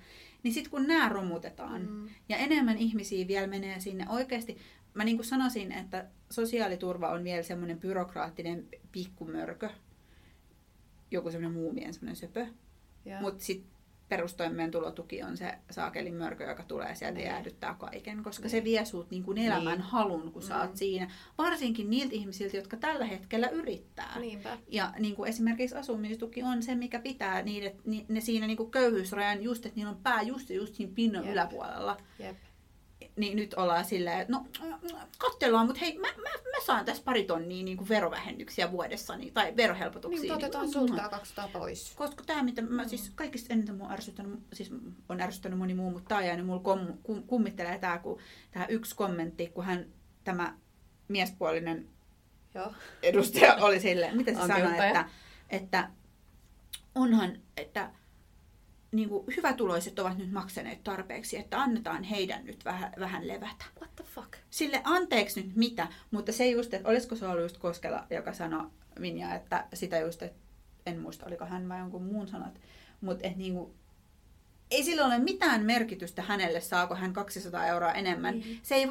[0.43, 2.09] Niin sitten kun nämä romutetaan Mm.
[2.29, 4.57] ja enemmän ihmisiä vielä menee sinne oikeasti,
[4.93, 9.69] mä niin kuin sanoisin, että sosiaaliturva on vielä semmoinen byrokraattinen pikkumörkö,
[11.11, 12.47] joku semmoinen muumien semmoinen söpö,
[13.05, 13.74] Ja, mutta sitten
[14.09, 17.25] perustoimeentulotuki on se saakelin mörkö, joka tulee sieltä Niin.
[17.27, 18.49] ja jäädyttää kaiken, koska Niin.
[18.51, 19.81] se vie sut niin kuin elämän Niin.
[19.81, 20.59] halun, kun sä Mm.
[20.61, 21.11] oot siinä.
[21.37, 24.19] Varsinkin niiltä ihmisiltä, jotka tällä hetkellä yrittää.
[24.19, 24.57] niinpä.
[24.67, 28.71] Ja niin kuin esimerkiksi asumistuki on se, mikä pitää niiden, ni- ne siinä niin kuin
[28.71, 31.33] köyhyysrajan just, että niillä on pää just, just siinä pinnan Jep.
[31.33, 31.97] yläpuolella.
[32.19, 32.35] Jep.
[33.15, 34.45] Niin nyt ollaan silleen, että no
[35.17, 39.33] katsellaan, mutta hei, mä, mä, mä saan tässä pari tonnia niin kuin verovähennyksiä vuodessa niin,
[39.33, 40.21] tai verohelpotuksia.
[40.21, 41.93] Niin, mutta otetaan kuin- sulta tää 200 pois.
[41.95, 44.71] koska tämä, mitä mä siis kaikista eniten mua ärsyttänyt, siis
[45.09, 48.19] on ärsyttänyt moni muu, mutta tämä on jäänyt mulla kom, kum, kummittelee tämä, kun
[48.51, 49.85] tämä yksi kommentti, kun hän,
[50.23, 50.57] tämä
[51.07, 51.89] miespuolinen
[52.55, 52.73] Joo.
[53.03, 55.09] edustaja oli silleen, mitä se sanoi, että,
[55.49, 55.89] että
[56.95, 57.91] onhan, että
[58.91, 63.65] niin kuin hyvätuloiset ovat nyt maksaneet tarpeeksi, että annetaan heidän nyt vähän, vähän levätä.
[63.79, 64.35] What the fuck?
[64.49, 68.67] Sille anteeksi nyt mitä, mutta se just, että olisiko se ollut just Koskela, joka sanoi
[68.99, 70.39] Minja, että sitä just, että
[70.85, 72.61] en muista, oliko hän vai jonkun muun sanat,
[73.01, 73.73] mutta että niinku,
[74.71, 78.39] ei sillä ole mitään merkitystä hänelle, saako hän 200 euroa enemmän.
[78.39, 78.59] Niin.
[78.63, 78.87] Se ei,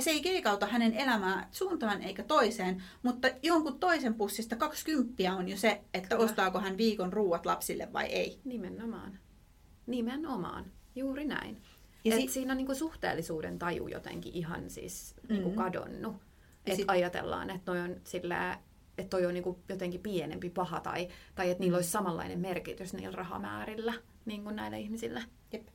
[0.00, 5.56] se ei keikauta hänen elämää suuntaan eikä toiseen, mutta jonkun toisen pussista 20 on jo
[5.56, 6.24] se, että Kyllä.
[6.24, 8.40] ostaako hän viikon ruuat lapsille vai ei.
[8.44, 9.18] Nimenomaan.
[9.86, 10.64] Nimenomaan.
[10.94, 11.54] Juuri näin.
[12.04, 15.58] Ja Ja si- Et siinä on niinku suhteellisuuden taju jotenkin ihan siis niinku Mhm.
[15.58, 16.16] kadonnut.
[16.66, 18.58] Että sit- ajatellaan, että toi on sillä
[18.98, 23.16] että toi on niinku jotenkin pienempi paha tai, tai että niillä olisi samanlainen merkitys niillä
[23.16, 25.22] rahamäärillä niin kuin näillä ihmisillä.
[25.52, 25.66] Jep.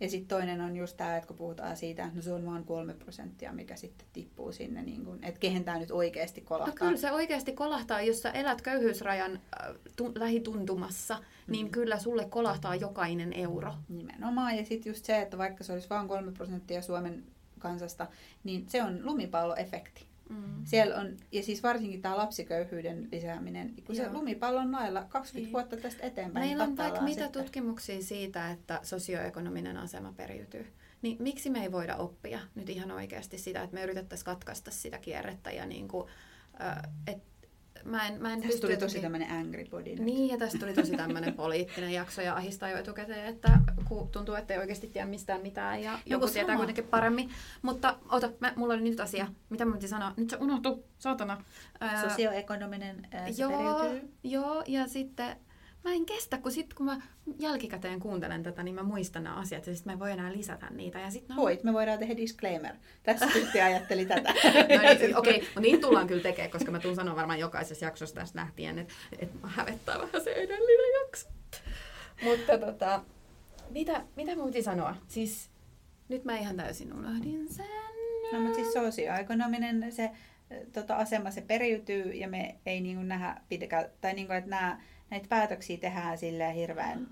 [0.00, 2.64] Ja sitten toinen on just tämä, että kun puhutaan siitä, että no se on vain
[2.64, 6.74] kolme prosenttia, mikä sitten tippuu sinne, niin kun, että kehen tämä nyt oikeasti No kolahtaa.
[6.74, 11.18] kyllä se oikeasti kolahtaa, jos sä elät köyhyysrajan äh, tu- lähituntumassa,
[11.48, 11.72] niin Mhm.
[11.72, 13.74] kyllä sulle kolahtaa jokainen euro.
[13.88, 14.56] Nimenomaan.
[14.56, 17.24] Ja sitten just se, että vaikka se olisi vain kolme prosenttia Suomen
[17.58, 18.06] kansasta,
[18.44, 20.06] niin se on lumipalloefekti.
[20.28, 20.64] Mm.
[20.64, 24.12] Siellä on, ja siis varsinkin tämä lapsiköyhyyden lisääminen, kun se Joo.
[24.12, 25.52] lumipallon lailla 20 Niin.
[25.52, 26.46] vuotta tästä eteenpäin.
[26.46, 27.42] Meillä on niin vaikka mitä sitten.
[27.42, 30.66] tutkimuksia siitä, että sosioekonominen asema periytyy.
[31.02, 34.98] Niin miksi me ei voida oppia nyt ihan oikeasti sitä, että me yritettäisiin katkaista sitä
[34.98, 36.08] kierrettä ja niin kuin,
[36.60, 37.22] äh, et,
[37.84, 39.98] mä en, mä en Tästä pysty tuli tosi jotenkin- tämmöinen angry body nyt.
[39.98, 43.48] Niin, ja tästä tuli tosi tämmöinen poliittinen jakso ja ahistaa jo etukäteen, että
[43.84, 46.34] kun tuntuu, että ei oikeasti tiedä mistään mitään ja joku sama.
[46.34, 47.30] tietää kuitenkin paremmin.
[47.62, 50.12] Mutta ota, mä, mulla oli nyt asia, mitä mä piti sanoa.
[50.16, 51.44] Nyt se unohtuu, saatana.
[52.02, 54.12] Sosioekonominen ää, se joo, periytyy.
[54.22, 55.36] joo, ja sitten
[55.84, 57.00] mä en kestä, kun sit kun mä
[57.38, 60.66] jälkikäteen kuuntelen tätä, niin mä muistan nämä asiat ja sitten mä en voi enää lisätä
[60.70, 61.00] niitä.
[61.00, 62.74] Ja sit ne on- Voit, me voidaan tehdä disclaimer.
[63.02, 64.34] Tässä tytti ajatteli tätä.
[64.54, 68.14] No niin, okei, okay, niin tullaan kyllä tekemään, koska mä tuun sanoa varmaan jokaisessa jaksossa
[68.14, 71.28] tästä lähtien, että, että mä hävettää vähän se edellinen jakso.
[72.24, 73.04] Mutta tota,
[73.70, 74.96] mitä, mitä piti sanoa?
[75.08, 75.50] Siis
[76.08, 77.66] nyt mä ihan täysin unohdin sen.
[78.32, 80.10] No, mutta siis sosioekonominen se
[80.72, 84.50] tota, asema se periytyy ja me ei niin kuin nähdä pitkä, tai niin kuin, että
[84.50, 84.80] nämä,
[85.14, 87.08] näitä päätöksiä tehdään silleen hirveän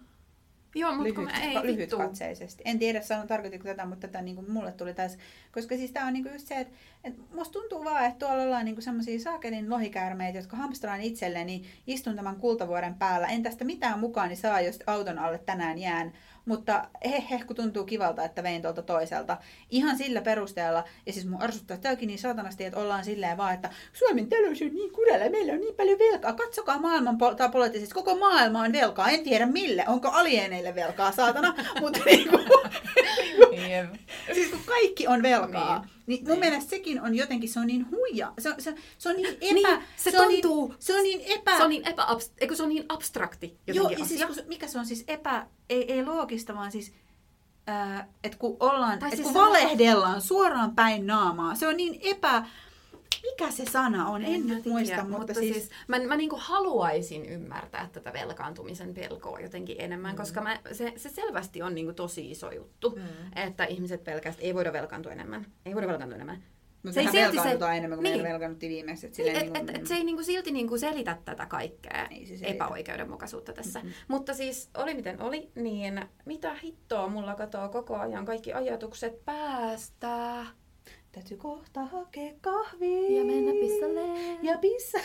[0.74, 2.62] Joo, mutta lyhyt, ei lyhytkatseisesti.
[2.66, 5.18] En tiedä, sanon, tarkoitiko tätä, mutta tätä niin kuin mulle tuli tässä.
[5.52, 6.74] Koska siis tämä on niin kuin just se, että,
[7.04, 12.16] että musta tuntuu vaan, että tuolla ollaan niin semmoisia saakelin lohikäärmeitä, jotka hamstraan itselleni, istun
[12.16, 13.26] tämän kultavuoren päällä.
[13.26, 16.12] En tästä mitään mukaan niin saa, jos auton alle tänään jään.
[16.44, 19.36] Mutta he, he, kun tuntuu kivalta, että vein tuolta toiselta.
[19.70, 23.70] Ihan sillä perusteella, ja siis mun arsuttaa tämäkin niin saatanasti, että ollaan silleen vaan, että
[23.92, 26.32] Suomen talous on niin kurella, meillä on niin paljon velkaa.
[26.32, 29.10] Katsokaa maailman po- tai poliittisesti, koko maailma on velkaa.
[29.10, 31.54] En tiedä mille, onko alieneille velkaa, saatana.
[31.80, 32.44] Mutta niin kuin,
[34.34, 36.40] siis kun kaikki on velkaa, niin, niin mun Niin.
[36.40, 38.32] mielestä sekin on jotenkin, se on niin huija.
[38.38, 39.76] Se, se, se on niin epä...
[39.76, 41.56] Niin, se on niin, tuntuu- se on niin epä...
[41.56, 42.06] Se on niin, epä,
[42.38, 44.16] eikö se on niin abstrakti Joo, jotenkin ja asia.
[44.16, 46.92] siis, kun, se- mikä se on siis epä, ei, ei loogista, vaan siis,
[47.66, 51.76] ää, että kun ollaan, että siis kun se on- valehdellaan suoraan päin naamaa, se on
[51.76, 52.46] niin epä,
[53.22, 57.26] mikä se sana on, en, mä nyt tiedä, muista, mutta, siis, mä, mä niinku haluaisin
[57.26, 60.16] ymmärtää tätä velkaantumisen pelkoa jotenkin enemmän, mm.
[60.16, 63.02] koska mä, se, se selvästi on niinku tosi iso juttu, Mm.
[63.36, 66.42] että ihmiset pelkästään ei voida velkaantua enemmän, ei voida velkaantua enemmän.
[66.82, 68.14] No Se ei silti se- enemmän kuin niin.
[68.14, 69.06] meillä velkaannuttiin viimeksi.
[69.06, 72.06] Et Niin, et, niin et, kuin, et se ei niinku silti niinku selitä tätä kaikkea
[72.10, 72.46] Ei se selitä.
[72.46, 73.78] epäoikeudenmukaisuutta tässä.
[73.78, 73.88] Mhm.
[74.08, 80.46] Mutta siis oli miten oli, niin mitä hittoa mulla katoo koko ajan kaikki ajatukset päästä.
[81.12, 83.18] Täytyy kohta hakea kahvia.
[83.18, 84.00] Ja mennä pissalle.
[84.42, 84.98] Ja pissa.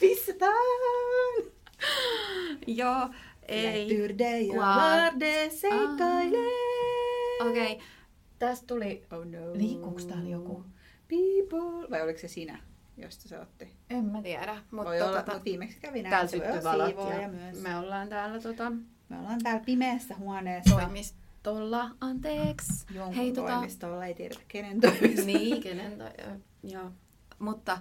[0.00, 0.54] Pissataan.
[2.66, 3.08] Joo,
[3.48, 3.88] ei.
[3.88, 6.72] Lätyrde ja larde seikkailee.
[7.40, 7.86] Okei, okay.
[8.38, 9.02] tästä tuli...
[9.10, 9.52] Oh no.
[9.54, 10.64] Liikkuuks täällä joku?
[11.08, 11.90] People.
[11.90, 12.58] Vai oliko se sinä,
[12.96, 13.76] josta se otti?
[13.90, 16.28] En mä tiedä, mutta Voi olla, tota, mutta viimeksi kävi näin.
[16.28, 17.62] täällä olla valot siivooja ja myös.
[17.62, 18.72] me ollaan täällä tota,
[19.08, 20.74] Me ollaan täällä pimeässä huoneessa.
[21.42, 21.90] Toimistolla.
[22.00, 22.86] Anteeksi.
[22.94, 25.26] Jonkun Hei, tota- toimistolla, ei tiedetä kenen toimistolla.
[25.26, 26.12] niin, kenen tai,
[26.62, 26.90] joo.
[27.38, 27.78] Mutta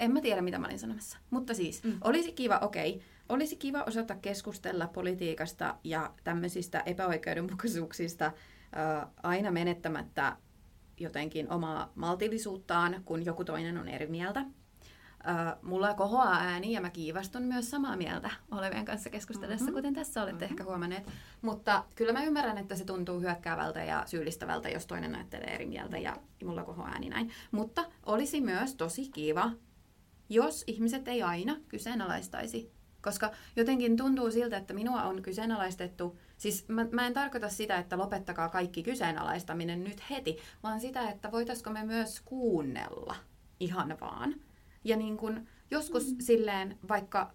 [0.00, 1.18] en mä tiedä, mitä mä olin sanomassa.
[1.30, 1.98] Mutta siis, mm.
[2.04, 10.36] olisi kiva, okei, okay, olisi kiva osata keskustella politiikasta ja tämmöisistä epäoikeudenmukaisuuksista äh, aina menettämättä
[11.00, 14.44] jotenkin omaa maltillisuuttaan, kun joku toinen on eri mieltä.
[15.28, 19.70] Äh, mulla kohoaa ääni ja mä kiivastun myös samaa mieltä olevien kanssa keskustellessa, Mhm.
[19.72, 19.78] mm-hmm.
[19.78, 20.44] kuten tässä olette Mhm.
[20.44, 20.52] mm-hmm.
[20.52, 21.04] ehkä huomanneet.
[21.42, 25.98] Mutta kyllä mä ymmärrän, että se tuntuu hyökkäävältä ja syyllistävältä, jos toinen ajattelee eri mieltä
[25.98, 27.30] ja mulla kohoaa ääni näin.
[27.50, 29.50] Mutta olisi myös tosi kiva,
[30.28, 32.72] jos ihmiset ei aina kyseenalaistaisi.
[33.02, 36.18] Koska jotenkin tuntuu siltä, että minua on kyseenalaistettu.
[36.36, 41.32] Siis mä, mä en tarkoita sitä, että lopettakaa kaikki kyseenalaistaminen nyt heti, vaan sitä, että
[41.32, 43.16] voitaisiko me myös kuunnella
[43.60, 44.34] ihan vaan.
[44.84, 46.16] Ja niin kun joskus mm.
[46.20, 47.34] silleen vaikka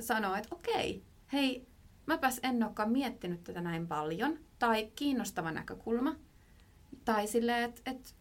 [0.00, 1.66] sanoo, että okei, hei,
[2.06, 6.16] mäpäs en olekaan miettinyt tätä näin paljon, tai kiinnostava näkökulma,
[7.04, 8.16] tai silleen, että et,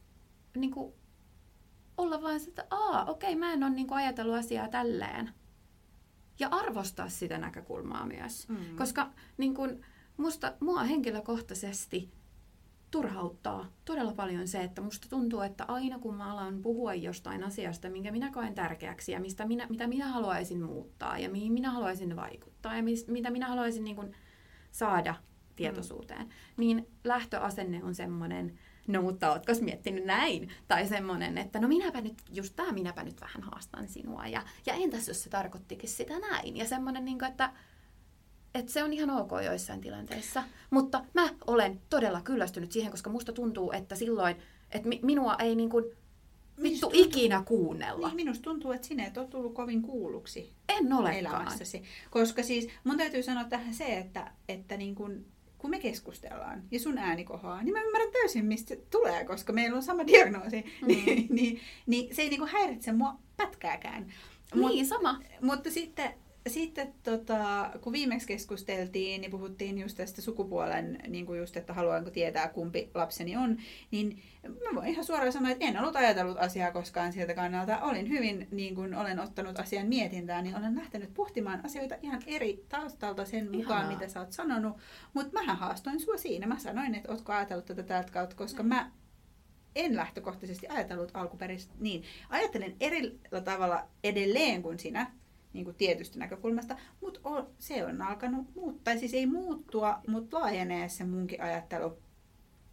[0.57, 0.93] niin kuin
[1.97, 5.29] olla vaan sitä, että aa, okei, mä en ole niin ajatellut asiaa tälleen.
[6.39, 8.49] Ja arvostaa sitä näkökulmaa myös.
[8.49, 8.75] Mm.
[8.77, 9.85] Koska niin kun,
[10.17, 12.11] musta, mua henkilökohtaisesti
[12.91, 17.89] turhauttaa todella paljon se, että musta tuntuu, että aina kun mä alan puhua jostain asiasta,
[17.89, 22.15] minkä minä koen tärkeäksi ja mistä minä, mitä minä haluaisin muuttaa ja mihin minä haluaisin
[22.15, 24.11] vaikuttaa ja mis, mitä minä haluaisin niin kun,
[24.71, 25.15] saada
[25.55, 26.31] tietoisuuteen, mm.
[26.57, 30.49] niin lähtöasenne on semmoinen, no mutta ootko miettinyt näin?
[30.67, 34.27] Tai semmoinen, että no minäpä nyt, just tämä minäpä nyt vähän haastan sinua.
[34.27, 36.57] Ja, ja entäs jos se tarkoittikin sitä näin?
[36.57, 37.53] Ja semmoinen, niin kuin, että,
[38.55, 40.43] että se on ihan ok joissain tilanteissa.
[40.69, 44.35] Mutta mä olen todella kyllästynyt siihen, koska musta tuntuu, että silloin,
[44.71, 45.85] että mi- minua ei niin kuin,
[46.63, 48.07] vittu tuntuu- ikinä kuunnella.
[48.07, 51.19] Niin, minusta tuntuu, että sinä et ole tullut kovin kuulluksi En olekaan.
[51.19, 51.83] elämässäsi.
[52.09, 55.25] Koska siis mun täytyy sanoa tähän se, että, että niin kun,
[55.57, 59.75] kun me keskustellaan ja sun ääni kohoaa, niin mä ymmärrän täysin, mistä tulee, koska meillä
[59.77, 60.61] on sama diagnoosi.
[60.81, 60.87] Mm.
[60.87, 64.13] niin, niin, niin se ei niin häiritse mua pätkääkään.
[64.55, 65.19] Mut, Niin, sama.
[65.41, 66.13] mutta sitten,
[66.47, 72.09] sitten tota, kun viimeksi keskusteltiin, niin puhuttiin just tästä sukupuolen, niin kuin just, että haluanko
[72.09, 73.57] tietää kumpi lapseni on,
[73.91, 77.81] niin mä voin ihan suoraan sanoa, että en ollut ajatellut asiaa koskaan sieltä kannalta.
[77.81, 82.65] Olin hyvin, niin kuin olen ottanut asian mietintään, niin olen lähtenyt pohtimaan asioita ihan eri
[82.69, 83.91] taustalta sen mukaan, Ihanaa.
[83.91, 84.77] mitä sä oot sanonut.
[85.13, 86.47] Mutta mähän haastoin sua siinä.
[86.47, 88.91] Mä sanoin, että ootko ajatellut tätä tältä kautta, koska mä
[89.75, 92.03] en lähtökohtaisesti ajatellut alkuperäisesti niin.
[92.29, 95.11] Ajattelen eri tavalla edelleen kuin sinä,
[95.53, 97.19] niin kuin tietystä näkökulmasta, mutta
[97.59, 101.97] se on alkanut muuttaa, siis ei muuttua, mutta laajenee se munkin ajattelu.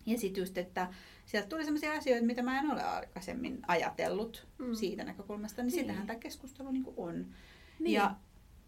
[0.06, 0.88] Ja sitten just, että
[1.26, 4.74] sieltä tuli sellaisia asioita, mitä mä en ole aikaisemmin ajatellut Mm.
[4.74, 5.80] siitä näkökulmasta, niin, Niin.
[5.84, 7.26] sitähän tämä keskustelu niin on.
[7.78, 7.92] Niin.
[7.94, 8.14] Ja,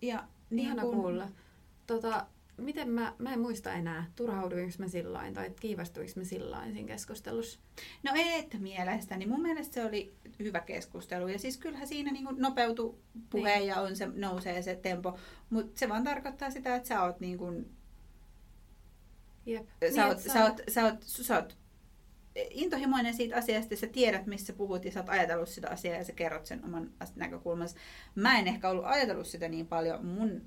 [0.03, 1.29] ja niin Ihana kun- kuulla.
[1.87, 2.27] Tota,
[2.61, 7.61] miten mä, mä en muista enää, turhauduinko mä silloin tai kiivastuinko mä silloin siinä keskustelussa.
[8.03, 9.27] No et mielestäni.
[9.27, 11.29] Mun mielestä se oli hyvä keskustelu.
[11.29, 12.95] Ja siis kyllähän siinä niin nopeutui
[13.31, 13.69] puhe Niin.
[13.69, 15.19] ja on se, nousee se tempo.
[15.51, 17.71] Mutta se vaan tarkoittaa sitä, että sä oot, niin kuin,
[19.47, 19.67] Jep.
[19.95, 21.61] sä, oot, että sä, oot, sä, oot, sä oot
[22.51, 26.13] intohimoinen siitä asiasta, sä tiedät, missä puhut ja sä oot ajatellut sitä asiaa ja sä
[26.13, 27.77] kerrot sen oman näkökulmansa.
[28.15, 30.07] Mä en ehkä ollut ajatellut sitä niin paljon.
[30.07, 30.43] Mun,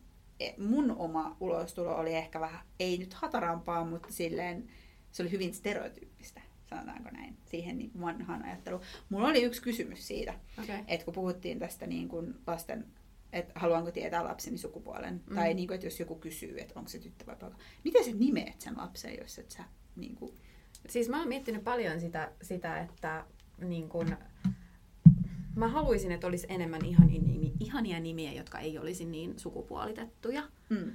[0.57, 4.67] mun oma ulostulo oli ehkä vähän, ei nyt hatarampaa, mutta silleen
[5.11, 8.81] se oli hyvin stereotyyppistä, sanotaanko näin, siihen niin vanhaan ajatteluun.
[9.09, 10.33] Mulla oli yksi kysymys siitä,
[10.63, 10.79] Okay.
[10.87, 12.85] että kun puhuttiin tästä niin kuin lasten,
[13.33, 15.35] että haluanko tietää lapseni sukupuolen, Mm.
[15.35, 17.57] tai niin kuin, että jos joku kysyy, että onko se tyttö vai poika.
[17.83, 19.63] Miten sä nimeät sen lapsen, jos et sä
[19.95, 20.33] niin kuin,
[20.89, 23.25] Siis mä oon miettinyt paljon sitä, sitä että
[23.57, 24.15] niin kun,
[25.55, 30.43] mä haluaisin, että olisi enemmän ihania, nimi, ihania nimiä, jotka ei olisi niin sukupuolitettuja.
[30.69, 30.91] mm.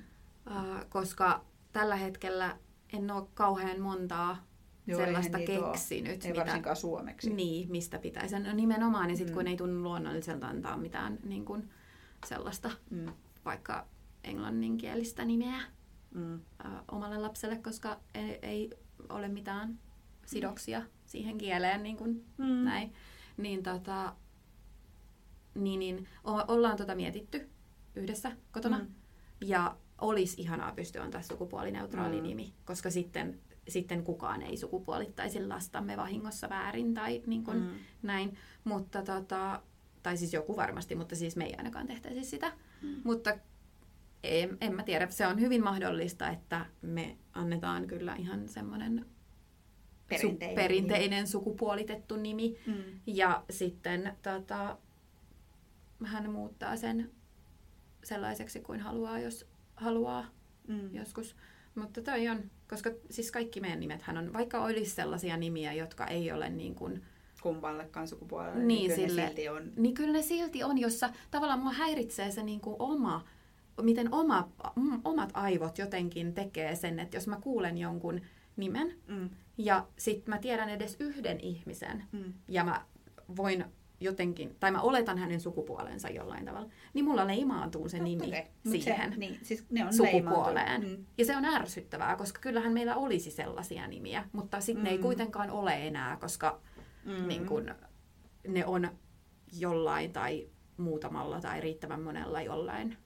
[0.47, 2.59] Uh, koska tällä hetkellä
[2.93, 4.47] en ole kauhean montaa
[4.87, 7.31] Joo, sellaista keksinyt, ei mitä, varsinkaan suomeksi.
[7.35, 8.39] niin, mistä pitäisi.
[8.39, 9.39] No nimenomaan, ja sitten Mm.
[9.39, 11.69] kun ei tunnu luonnolliselta antaa mitään niin kun,
[12.27, 13.13] sellaista Mm.
[13.45, 13.87] vaikka
[14.25, 15.61] englanninkielistä nimeä
[16.15, 16.35] Mm.
[16.35, 16.41] uh,
[16.93, 18.71] omalle lapselle, koska ei, ei
[19.09, 19.79] ole mitään
[20.27, 22.45] sidoksia siihen kieleen niin kuin Mm.
[22.65, 22.93] näin.
[23.37, 24.17] Niin, tota,
[25.65, 27.49] niin, niin o- ollaan tota mietitty
[27.97, 28.79] yhdessä kotona.
[28.79, 28.87] Mm.
[29.45, 32.23] Ja olisi ihanaa pystyä antaa sukupuolineutraali Mm.
[32.23, 37.69] nimi, koska sitten, sitten kukaan ei sukupuolittaisi lastamme vahingossa väärin tai niin kuin Mm.
[38.03, 38.37] näin.
[38.65, 39.63] Mutta tota,
[40.03, 42.53] tai siis joku varmasti, mutta siis me ei ainakaan tehtäisi sitä.
[42.83, 43.01] Mm.
[43.05, 43.39] Mutta
[44.23, 49.07] en, en mä tiedä, se on hyvin mahdollista, että me annetaan kyllä ihan semmoinen
[50.09, 52.57] Perinteinen su- perinteinen sukupuolitettu nimi.
[52.67, 52.75] Mm.
[53.07, 54.79] Ja sitten tota,
[56.05, 57.11] hän muuttaa sen
[58.05, 59.47] sellaiseksi kuin haluaa, jos
[59.77, 60.25] haluaa
[60.69, 60.95] Mm.
[60.95, 61.37] joskus.
[61.75, 66.33] Mutta toi on, koska siis kaikki meidän nimethän on, vaikka olisi sellaisia nimiä, jotka ei
[66.33, 67.03] ole niin kuin,
[67.43, 69.73] Kummallekaan sukupuolelle, Niin, niin, kyllä ne sille- silti on.
[69.77, 73.25] niin kyllä ne silti on, jossa tavallaan mua häiritsee se niin kuin oma,
[73.83, 78.21] miten oma, mm, omat aivot jotenkin tekee sen, että jos mä kuulen jonkun
[78.57, 79.31] nimen Mm.
[79.59, 82.33] ja sit mä tiedän edes yhden ihmisen Mm.
[82.49, 82.85] ja mä
[83.37, 83.65] voin
[84.01, 88.73] jotenkin, tai mä oletan hänen sukupuolensa jollain tavalla, niin mulla leimaantuu se nimi Okei, mut
[88.73, 90.89] siihen Se, niin, siis ne on sukupuoleen.
[90.89, 91.05] Mm.
[91.19, 95.03] Ja se on ärsyttävää, koska kyllähän meillä olisi sellaisia nimiä, mutta sitten ne ei Mm.
[95.03, 96.61] kuitenkaan ole enää, koska
[97.05, 97.29] Mm.
[97.29, 97.75] niin kun,
[98.49, 98.91] ne on
[99.59, 102.97] jollain tai muutamalla tai riittävän monella jollain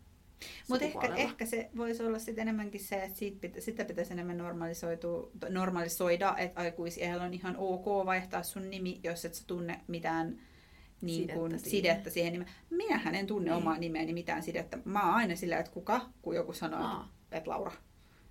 [0.69, 4.39] Mutta ehkä, ehkä se voisi olla sit enemmänkin se, että siitä pitä, sitä pitäisi enemmän
[5.51, 10.41] normalisoida, että aikuisiellä on ihan ok vaihtaa sun nimi, jos et sä tunne mitään
[11.03, 11.71] niin Sidettä kuin, siihen.
[11.71, 12.51] sidettä siihen nimeen.
[12.71, 13.57] Minähän en tunne Niin.
[13.63, 14.79] omaa nimeäni mitään sidettä.
[14.85, 17.13] Mä oon aina sillä, että kuka, kun joku sanoo, että, Aa.
[17.33, 17.73] että Laura.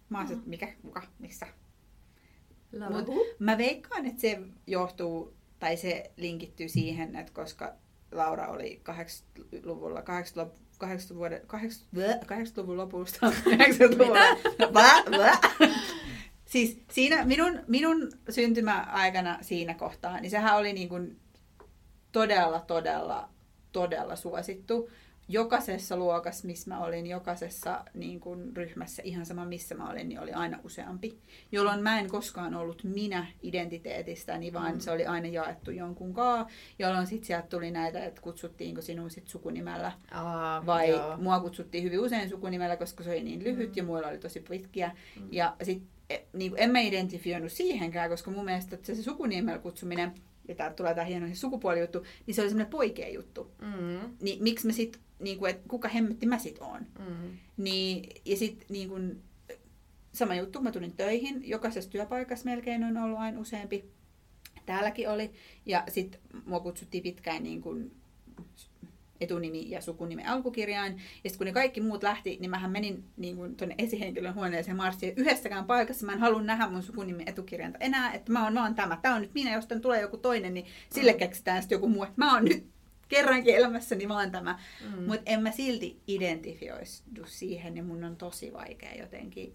[0.10, 1.48] Mä oon että mikä, kuka, missä.
[2.92, 3.10] Mut
[3.40, 7.74] mä veikkaan, että se johtuu, tai se linkittyy siihen, että koska
[8.12, 14.20] Laura oli 80-luvulla, 80-luvun 80 vuoden, 80, 80-luvun lopusta, 90-luvulla.
[14.72, 15.38] Blä, blä.
[16.46, 21.20] Siis siinä minun, minun syntymäaikana siinä kohtaa, niin sehän oli niin kuin
[22.12, 23.30] todella, todella,
[23.72, 24.90] todella suosittu.
[25.28, 30.20] Jokaisessa luokassa, missä mä olin, jokaisessa niin kuin ryhmässä, ihan sama missä mä olin, niin
[30.20, 31.18] oli aina useampi.
[31.52, 34.80] Jolloin mä en koskaan ollut minä identiteetistäni, vaan Mm.
[34.80, 36.48] se oli aina jaettu jonkun kaa.
[36.80, 41.18] Jolloin sitten sieltä tuli näitä, että kutsuttiinko sinua sit sukunimellä Aa, vai joo.
[41.18, 43.74] mua kutsuttiin hyvin usein sukunimellä, koska se oli niin lyhyt Mm.
[43.78, 44.92] ja muilla oli tosi pitkiä.
[45.20, 45.28] Mm.
[45.32, 45.84] Ja sit
[46.34, 50.12] niin en mä identifioinut siihenkään, koska mun mielestä että se sukunimellä kutsuminen,
[50.52, 53.52] ja tää tulee tää hieno sukupuolijuttu, niin se oli semmoinen poikien juttu.
[53.62, 56.86] Mm, Niin miksi mä sit, niin kuin, että kuka hemmetti mä sit oon?
[57.00, 59.22] mm, Niin, ja sit niin kuin,
[60.14, 63.86] sama juttu, mä tulin töihin, jokaisessa työpaikassa melkein on ollut aina useampi.
[64.66, 65.32] Täälläkin oli.
[65.66, 67.96] Ja sitten mua kutsuttiin pitkään niin kuin
[69.22, 70.94] etunimi ja sukunimi alkukirjain.
[70.94, 74.78] Ja sitten kun ne kaikki muut lähti, niin mähän menin niin kuin tuonne esihenkilön huoneeseen
[74.78, 75.14] marssiin.
[75.18, 78.98] Yhdessäkään paikassa mä en halua nähdä mun sukunimen etukirjainta enää, että mä oon vaan tämä.
[79.02, 81.20] Tämä on nyt minä, jos tän tulee joku toinen, niin sille Mm.
[81.20, 82.66] keksitään sitten joku muu, että mä oon nyt
[83.08, 84.60] kerrankin elämässäni vaan tämä.
[84.82, 85.04] mm.
[85.04, 89.54] Mutta en mä silti identifioidu siihen, niin mun on tosi vaikea jotenkin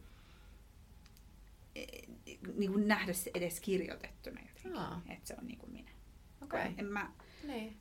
[1.74, 1.86] eh,
[2.56, 5.02] niin kuin nähdä se edes kirjoitettuna jotenkin, Aa.
[5.08, 5.90] että se on niin kuin minä.
[6.42, 6.60] Okei.
[6.78, 7.10] En mä,
[7.46, 7.76] Niin.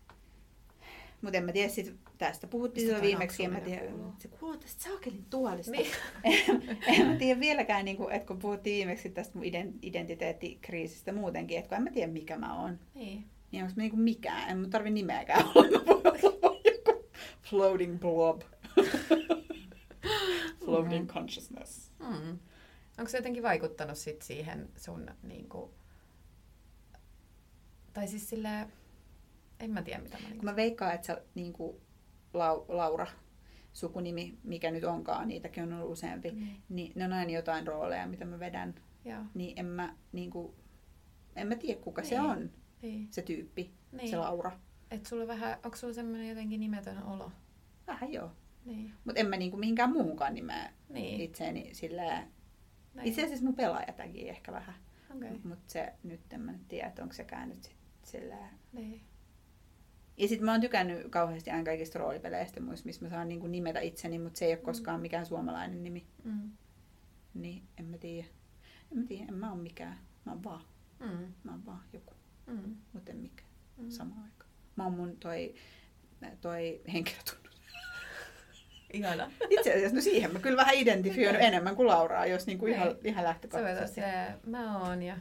[1.25, 4.13] Mutta en mä tiedä, sit tästä puhuttiin toi viimeksi, en mä tiedä, kuuluu?
[4.19, 5.71] se kuuluu tästä saakelin tuolista.
[5.71, 5.87] Niin.
[6.99, 11.57] en mä tiedä vieläkään, niin kuin, että kun puhuttiin viimeksi tästä mun ident- identiteettikriisistä muutenkin,
[11.57, 13.25] että kun en mä tiedä mikä mä oon, niin.
[13.51, 17.05] niin onko mä niin kuin mikään, en mä tarvi nimeäkään olla, mä voin olla joku
[17.41, 18.41] floating blob.
[20.65, 21.91] floating consciousness.
[21.99, 22.39] Mm.
[22.97, 25.73] Onko se jotenkin vaikuttanut sit siihen sun niinku...
[27.93, 28.73] Tai siis silleen...
[29.59, 30.37] En mä tiedä mitä mä niinku...
[30.37, 31.77] Kun mä veikkaan, että sä niin kuin
[32.33, 33.07] Lau, Laura,
[33.73, 36.63] sukunimi, mikä nyt onkaan, niitäkin on ollut useampi, Niin.
[36.69, 38.75] niin ne on aina jotain rooleja, mitä mä vedän.
[39.05, 39.21] Joo.
[39.33, 40.53] Niin en mä, niin kuin,
[41.35, 42.29] en mä tiedä, kuka se Niin.
[42.31, 42.49] on,
[42.81, 43.07] Niin.
[43.11, 44.09] se tyyppi, niin.
[44.09, 44.51] se Laura.
[44.91, 45.57] Et sulla vähän...
[45.63, 47.31] Onko sulla semmoinen jotenkin nimetön olo?
[47.87, 48.31] Vähän joo.
[48.65, 48.93] Niin.
[49.05, 51.21] Mutta en mä niin kuin mihinkään muuhunkaan nimeä Niin.
[51.21, 51.71] itseäni.
[51.95, 53.07] Näin.
[53.07, 54.75] Itse asiassa mun pelaajatäkin ehkä vähän.
[55.15, 55.37] Okay.
[55.43, 58.49] Mutta se nyt en mä nyt tiedä, että onko sekään nyt sit silleen.
[58.73, 59.01] Niin.
[60.17, 63.51] Ja sitten mä oon tykännyt kauheasti aina kaikista roolipeleistä muissa, missä mä saan niin kuin
[63.51, 64.65] nimetä itseni, mutta se ei ole Mm.
[64.65, 66.05] koskaan mikään suomalainen nimi.
[66.23, 66.51] Mm.
[67.33, 68.27] Niin en mä tiedä.
[68.91, 69.97] En mä tiedä, en mä oo mikään.
[70.25, 70.61] Mä oon vaan.
[70.99, 71.33] Mm.
[71.43, 72.13] Mä oon vaan joku,
[72.47, 72.75] Mm.
[72.93, 73.49] mutta en mikään.
[73.77, 73.89] Mm.
[73.89, 74.51] Samaan aikaan.
[74.75, 75.55] Mä oon mun toi,
[76.41, 77.61] toi henkilötunnus.
[78.93, 79.31] Ihana.
[79.49, 83.05] Itse asiassa no siihen mä kyllä vähän identifioin enemmän kuin Lauraa, jos niinku ihan, Niin.
[83.05, 84.01] ihan Se lähtökohtaisesti.
[84.01, 85.17] se, mä oon ja...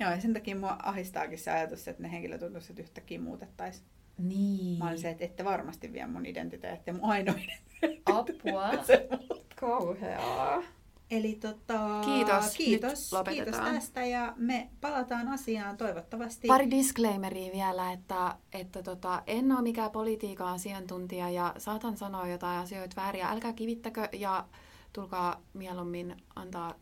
[0.00, 3.86] Joo, ja sen takia mua ahistaakin se ajatus, että ne henkilötunnukset yhtäkkiä muutettaisiin.
[4.18, 4.78] Niin.
[4.78, 8.02] Mä olin se, että ette varmasti vie mun identiteettiä, mun ainoa identiteetti.
[8.06, 8.70] Apua.
[9.60, 10.62] Kauheaa.
[11.10, 12.54] Eli tota, Kiitos.
[12.56, 16.48] kiitos, kiitos tästä ja me palataan asiaan toivottavasti.
[16.48, 22.60] Pari disclaimeria vielä, että, että tota, en ole mikään politiikan asiantuntija ja saatan sanoa jotain
[22.60, 23.28] asioita vääriä.
[23.28, 24.48] Älkää kivittäkö ja
[24.92, 26.74] tulkaa mieluummin antaa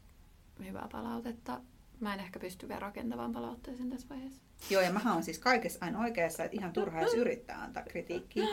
[0.64, 1.60] hyvää palautetta.
[2.00, 4.42] Mä en ehkä pysty vielä rakentavaan palautteeseen tässä vaiheessa.
[4.70, 8.46] Joo, ja mä oon siis kaikessa aina oikeassa, että ihan turha edes yrittää antaa kritiikkiä.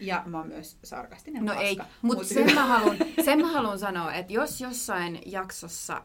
[0.00, 1.66] Ja mä oon myös sarkastinen No paska.
[1.68, 6.02] ei, mutta sen, mä haluan, sen mä haluan sanoa, että jos jossain jaksossa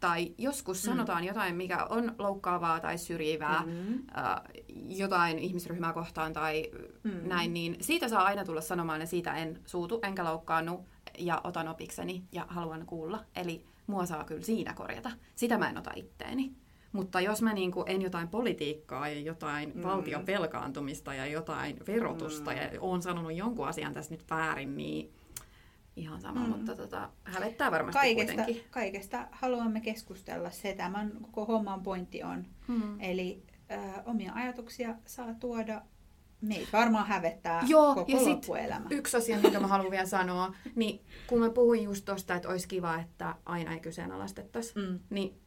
[0.00, 0.90] tai joskus Mm.
[0.90, 3.94] sanotaan jotain, mikä on loukkaavaa tai syrjivää, Mm.
[4.18, 4.40] äh,
[4.88, 6.70] jotain ihmisryhmää kohtaan tai
[7.04, 7.28] Mm.
[7.28, 10.84] näin, niin siitä saa aina tulla sanomaan ja siitä en suutu enkä loukkaannu
[11.18, 13.24] ja otan opikseni ja haluan kuulla.
[13.36, 15.10] Eli mua saa kyllä siinä korjata.
[15.36, 16.52] Sitä mä en ota itteeni.
[16.94, 19.82] Mutta jos mä niinku en jotain politiikkaa ja jotain Mm.
[19.82, 22.56] valtion velkaantumista ja jotain verotusta Mm.
[22.56, 25.12] ja oon sanonut jonkun asian tässä nyt väärin, niin
[25.96, 26.48] ihan sama, Mm.
[26.48, 28.64] mutta tota, hävettää varmasti Kaikesta, kuitenkin.
[28.70, 30.50] kaikesta haluamme keskustella.
[30.50, 32.46] Se tämän koko homman pointti on.
[32.68, 33.00] Mm.
[33.00, 33.42] Eli
[33.72, 35.82] äh, omia ajatuksia saa tuoda.
[36.40, 38.86] Meitä varmaan hävettää Joo, koko ja sit loppuelämä.
[38.90, 42.68] Yksi asia, minkä mä haluan vielä sanoa, niin kun mä puhuin just tosta, että olisi
[42.68, 44.98] kiva, että aina ei kyseenalaistettaisi, Mm.
[45.10, 45.40] niin,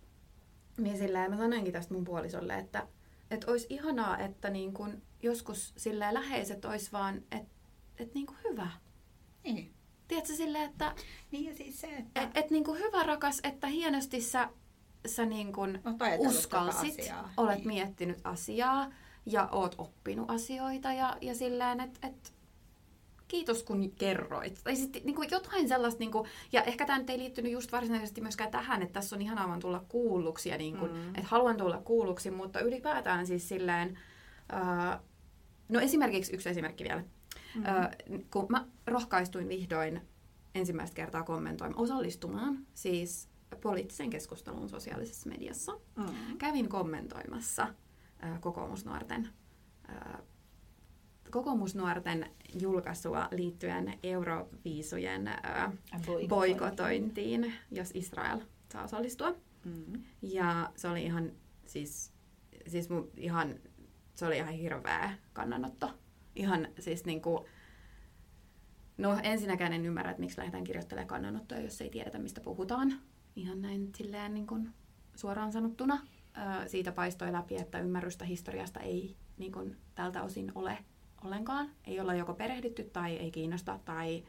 [0.78, 2.88] niin sillä mä sanoinkin tästä mun puolisolle, että,
[3.32, 7.58] että olisi ihanaa, että niin kun joskus sillä läheiset olisi vaan, että,
[8.00, 8.68] että niin kuin hyvä.
[9.44, 9.74] Niin.
[10.08, 10.96] Tiedätkö silleen, että
[11.32, 14.50] niin ja siis se, että et, et niin kuin hyvä rakas, että hienosti sä,
[15.06, 17.34] sä niin kuin tätä uskalsit, asiaa.
[17.38, 17.68] olet niin.
[17.68, 18.92] miettinyt asiaa
[19.26, 22.34] ja oot oppinut asioita ja, ja silleen, että et,
[23.28, 24.60] kiitos kun kerroit.
[24.64, 27.72] Tai sitten niin kuin jotain sellaista, niin kuin, ja ehkä tämä nyt ei liittynyt just
[27.72, 31.08] varsinaisesti myöskään tähän, että tässä on ihanaa vaan tulla kuulluksi ja niin kuin, Mm.
[31.08, 34.00] että haluan tulla kuulluksi, mutta ylipäätään siis silleen,
[34.50, 35.00] ää,
[35.70, 37.04] no esimerkiksi yksi esimerkki vielä.
[37.56, 37.66] Mm.
[37.66, 37.94] Ää,
[38.32, 40.02] kun mä rohkaistuin vihdoin
[40.56, 43.30] ensimmäistä kertaa kommentoimaan, osallistumaan siis
[43.62, 45.72] poliittiseen keskusteluun sosiaalisessa mediassa.
[45.96, 46.38] Mm.
[46.38, 47.68] Kävin kommentoimassa
[48.20, 49.30] ää, kokoomusnuorten,
[51.32, 56.28] kokoomusnuorten julkaisua liittyen Euroviisujen ää, Boikotointi.
[56.28, 58.40] boikotointiin, jos Israel
[58.72, 59.36] saa osallistua.
[59.66, 60.04] Mm.
[60.22, 61.32] Ja se oli ihan,
[61.66, 62.14] siis,
[62.68, 63.56] siis mun, ihan,
[64.16, 65.94] se oli ihan hirveä kannanotto.
[66.36, 67.46] Ihan siis niinku,
[68.98, 72.94] no ensinnäkään en ymmärrä, että miksi lähdetään kirjoittelemaan kannanottoja, jos ei tiedetä, mistä puhutaan.
[73.36, 74.70] Ihan näin silleen niin kuin
[75.16, 76.00] suoraan sanottuna.
[76.38, 80.78] Ö, siitä paistoi läpi, että ymmärrystä historiasta ei niin kuin tältä osin ole
[81.24, 81.70] ollenkaan.
[81.88, 84.24] Ei olla joko perehdytty tai ei kiinnosta tai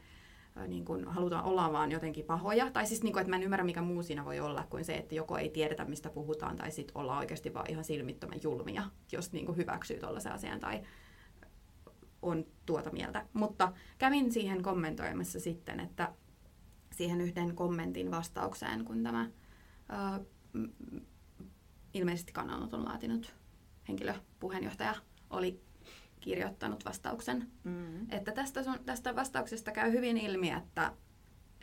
[0.57, 2.71] ö, niin kuin halutaan olla vaan jotenkin pahoja.
[2.71, 4.93] Tai siis, niin kuin, että mä en ymmärrä, mikä muu siinä voi olla kuin se,
[4.93, 9.31] että joko ei tiedetä, mistä puhutaan, tai sitten ollaan oikeasti vaan ihan silmittömän julmia, jos
[9.31, 10.81] niin kuin hyväksyy tuollaisen asian tai
[12.21, 13.25] on tuota mieltä.
[13.33, 16.13] Mutta kävin siihen kommentoimassa sitten, että
[16.91, 19.29] siihen yhden kommentin vastaukseen, kun tämä
[20.53, 20.99] m-
[21.93, 23.33] ilmeisesti kannanoton laatinut
[23.87, 24.95] henkilö, puheenjohtaja,
[25.29, 25.61] oli
[26.29, 28.11] kirjoittanut vastauksen Mm.
[28.11, 30.93] että tästä, sun, tästä vastauksesta käy hyvin ilmi, että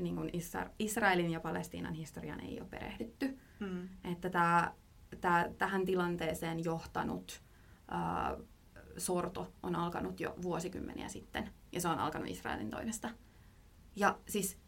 [0.00, 3.38] niin kuin Isra- Israelin ja Palestiinan historian ei ole perehdytty.
[3.60, 3.88] Mm.
[4.04, 4.72] Että tämä,
[5.20, 7.42] tämä, tähän tilanteeseen johtanut
[7.88, 8.36] ää,
[8.96, 11.50] sorto on alkanut jo vuosikymmeniä sitten.
[11.72, 13.10] Ja se on alkanut Israelin toimesta.
[13.96, 14.58] Ja siis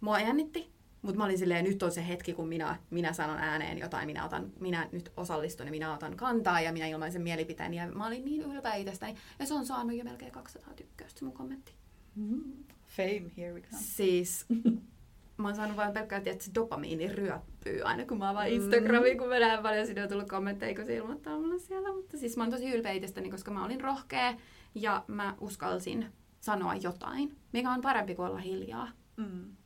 [0.00, 0.72] mua jännitti,
[1.06, 4.24] mutta mä olin silleen, nyt on se hetki, kun minä, minä sanon ääneen jotain, minä,
[4.24, 7.76] otan, minä nyt osallistun ja minä otan kantaa ja minä ilmaisen mielipiteeni.
[7.76, 9.14] Ja mä olin niin ylpeä itsestäni.
[9.38, 11.72] Ja se on saanut jo melkein 200 tykkäystä mun kommentti.
[12.14, 12.52] Mm.
[12.88, 13.82] Fame, here we come.
[13.82, 14.46] Siis
[15.38, 18.54] mä oon saanut vain pelkkää, että se dopamiini ryöppyy aina, kun mä avaan Mm.
[18.54, 21.92] Instagramiin, kun mä näen paljon sinne on tullut kommentteja, kun se ilmoittaa mulle siellä.
[21.92, 24.34] Mutta siis mä oon tosi ylpeä itsestäni, koska mä olin rohkea
[24.74, 26.06] ja mä uskalsin
[26.40, 28.88] sanoa jotain, mikä on parempi kuin olla hiljaa.
[29.16, 29.56] Mm.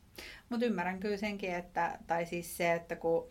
[0.51, 3.29] Mutta ymmärrän kyllä senkin, että, tai siis se, että kun,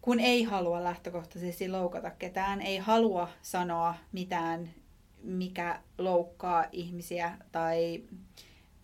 [0.00, 4.70] kun ei halua lähtökohtaisesti loukata ketään, ei halua sanoa mitään,
[5.22, 8.02] mikä loukkaa ihmisiä tai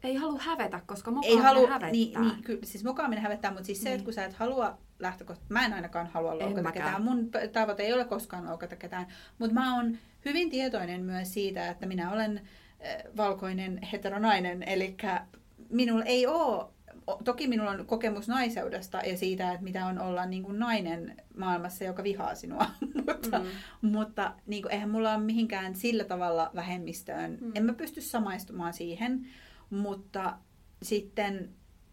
[0.02, 1.90] Ei halua hävetä, koska ei mokaaminen halua, hävettää.
[1.90, 4.04] niin, niin, kyllä, siis mokaaminen hävettää, mutta siis se, että Niin.
[4.04, 8.04] kun sä et halua lähtökohtaisesti, mä en ainakaan halua loukata ketään, mun tavoite ei ole
[8.04, 9.06] koskaan loukata ketään,
[9.38, 14.96] mutta mä oon hyvin tietoinen myös siitä, että minä olen äh, valkoinen heteronainen, eli
[15.70, 16.66] minulla ei ole,
[17.24, 21.84] toki minulla on kokemus naiseudesta ja siitä, että mitä on olla niin kuin nainen maailmassa,
[21.84, 22.66] joka vihaa sinua,
[23.06, 23.90] mutta, Mm.
[23.90, 27.30] mutta niin kuin, eihän mulla ole mihinkään sillä tavalla vähemmistöön.
[27.40, 27.46] Mm.
[27.46, 27.52] Mm.
[27.54, 29.26] En mä pysty samaistumaan siihen,
[29.70, 30.36] mutta
[30.82, 31.48] sitten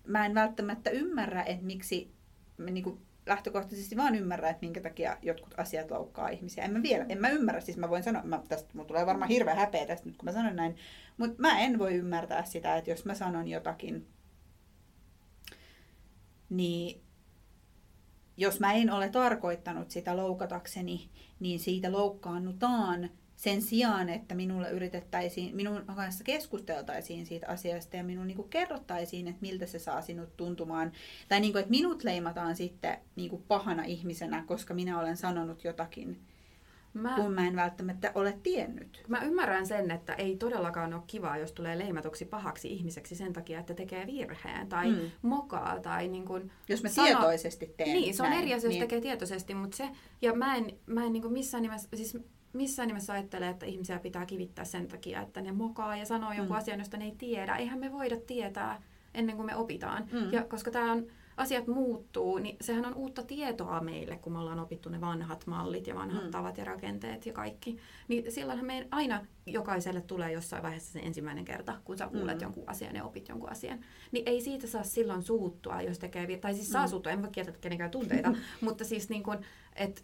[0.07, 2.11] mä en välttämättä ymmärrä, että miksi
[2.57, 6.63] mä niin kuin lähtökohtaisesti vaan ymmärrä, että minkä takia jotkut asiat loukkaa ihmisiä.
[6.63, 9.29] En mä vielä, en mä ymmärrä, siis mä voin sanoa, mä, tästä mulla tulee varmaan
[9.29, 10.75] hirveä häpeä tästä nyt, kun mä sanon näin,
[11.17, 14.07] mutta mä en voi ymmärtää sitä, että jos mä sanon jotakin,
[16.49, 17.01] niin
[18.37, 25.55] jos mä en ole tarkoittanut sitä loukatakseni, niin siitä loukkaannutaan sen sijaan, että minulle yritettäisiin,
[25.55, 30.37] minun kanssa keskusteltaisiin siitä asiasta ja minun niin kuin kerrottaisiin, että miltä se saa sinut
[30.37, 30.91] tuntumaan.
[31.27, 35.63] Tai niin kuin, että minut leimataan sitten niin kuin pahana ihmisenä, koska minä olen sanonut
[35.63, 36.19] jotakin,
[36.97, 39.03] mä, kun mä en välttämättä ole tiennyt.
[39.07, 43.59] Mä ymmärrän sen, että ei todellakaan ole kivaa, jos tulee leimatuksi pahaksi ihmiseksi sen takia,
[43.59, 45.11] että tekee virheen tai mm.
[45.21, 45.79] mokaa.
[45.79, 47.07] Tai niin kuin jos mä sano...
[47.07, 48.83] tietoisesti teen Niin, se on näin, eri asia, jos niin.
[48.83, 49.89] tekee tietoisesti, mutta se,
[50.21, 52.17] ja mä en, mä en niin kuin missään nimessä, siis
[52.53, 56.55] missään nimessä ajattele, että ihmisiä pitää kivittää sen takia, että ne mokaa ja sanoo jonkun
[56.55, 56.59] mm.
[56.59, 57.55] asian, josta ne ei tiedä.
[57.55, 58.81] Eihän me voida tietää
[59.13, 60.07] ennen kuin me opitaan.
[60.11, 60.33] Mm.
[60.33, 61.07] Ja koska tämä on,
[61.37, 65.87] asiat muuttuu, niin sehän on uutta tietoa meille, kun me ollaan opittu ne vanhat mallit
[65.87, 66.31] ja vanhat mm.
[66.31, 67.77] tavat ja rakenteet ja kaikki.
[68.07, 72.41] Niin silloinhan me aina jokaiselle tulee jossain vaiheessa se ensimmäinen kerta, kun sä kuulet mm.
[72.41, 73.79] jonkun asian ja opit jonkun asian.
[74.11, 76.89] Niin ei siitä saa silloin suuttua, jos tekee, tai siis saa mm.
[76.89, 79.39] suuttua, en voi kieltää kenenkään tunteita, mutta siis niin kuin,
[79.75, 80.01] että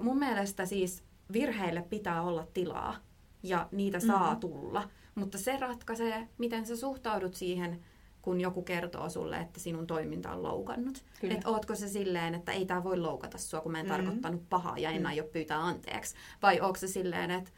[0.00, 2.96] mun mielestä siis virheille pitää olla tilaa
[3.42, 4.40] ja niitä saa mm-hmm.
[4.40, 4.88] tulla.
[5.14, 7.84] Mutta se ratkaisee, miten sä suhtaudut siihen,
[8.22, 11.04] kun joku kertoo sulle, että sinun toiminta on loukannut.
[11.22, 13.96] Että ootko se silleen, että ei tämä voi loukata sua, kun mä en mm-hmm.
[13.96, 15.06] tarkoittanut pahaa ja en mm-hmm.
[15.06, 16.14] aio pyytää anteeksi.
[16.42, 17.50] Vai onko se silleen, että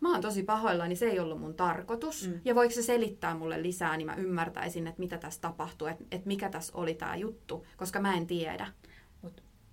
[0.00, 2.28] mä oon tosi pahoillani, se ei ollut mun tarkoitus.
[2.28, 2.40] Mm.
[2.44, 6.26] Ja voiko se selittää mulle lisää, niin mä ymmärtäisin, että mitä tässä tapahtui, että, että
[6.26, 8.72] mikä tässä oli tämä juttu, koska mä en tiedä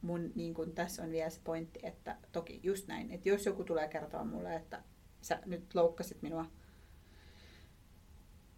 [0.04, 3.64] mun, niin kun, tässä on vielä se pointti, että toki just näin, että jos joku
[3.64, 4.84] tulee kertoa mulle, että
[5.22, 6.46] sä nyt loukkasit minua,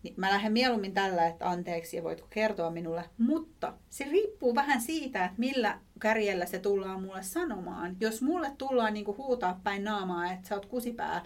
[0.06, 4.82] niin mä lähden mieluummin tällä, että anteeksi ja voitko kertoa minulle, mutta se riippuu vähän
[4.82, 7.98] siitä, että millä kärjellä se tullaan mulle sanomaan.
[8.00, 11.24] Jos mulle tullaan niin kuin huutaa päin naamaa, että sä oot kusipää,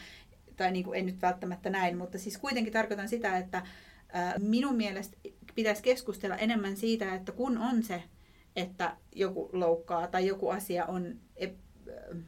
[0.55, 3.63] tai niin kuin, en nyt välttämättä näin, mutta siis kuitenkin tarkoitan sitä, että
[4.39, 5.17] minun mielestä
[5.55, 8.03] pitäisi keskustella enemmän siitä, että kun on se
[8.55, 11.15] että joku loukkaa tai joku asia on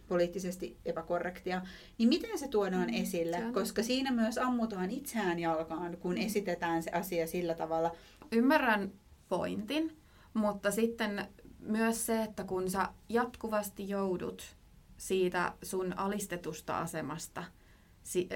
[0.08, 1.62] poliittisesti epäkorrektia,
[1.98, 3.38] niin miten se tuodaan mm, esille?
[3.38, 7.92] Se Koska siinä myös ammutaan itseään jalkaan, kun esitetään se asia sillä tavalla.
[8.32, 8.92] Ymmärrän
[9.30, 9.98] pointin,
[10.34, 11.28] mutta sitten
[11.60, 14.56] myös se, että kun sä jatkuvasti joudut
[14.98, 17.44] siitä sun alistetusta asemasta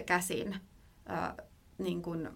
[0.05, 0.55] käsin
[1.09, 1.45] äh,
[1.77, 2.29] niin kun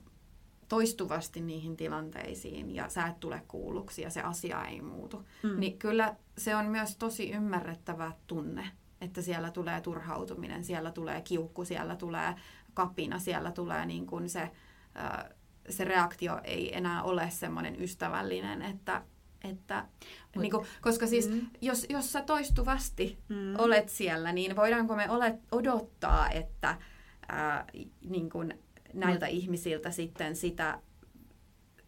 [0.68, 5.26] toistuvasti niihin tilanteisiin ja sä et tule kuulluksi ja se asia ei muutu.
[5.44, 5.60] Mm.
[5.60, 8.72] Niin kyllä se on myös tosi ymmärrettävä tunne,
[9.02, 12.36] että siellä tulee turhautuminen, siellä tulee kiukku, siellä tulee
[12.74, 14.52] kapina, siellä tulee niin kuin se,
[15.70, 19.02] se reaktio ei enää ole semmoinen ystävällinen, että
[19.44, 19.86] että,
[20.36, 21.48] Mut, niin kuin, koska siis mm.
[21.62, 23.56] jos, jos sä toistuvasti mm.
[23.58, 26.78] olet siellä, niin voidaanko me ole, odottaa, että
[27.28, 27.66] ää,
[28.06, 28.60] niin kuin,
[28.94, 29.32] näiltä mm.
[29.32, 30.80] ihmisiltä sitten sitä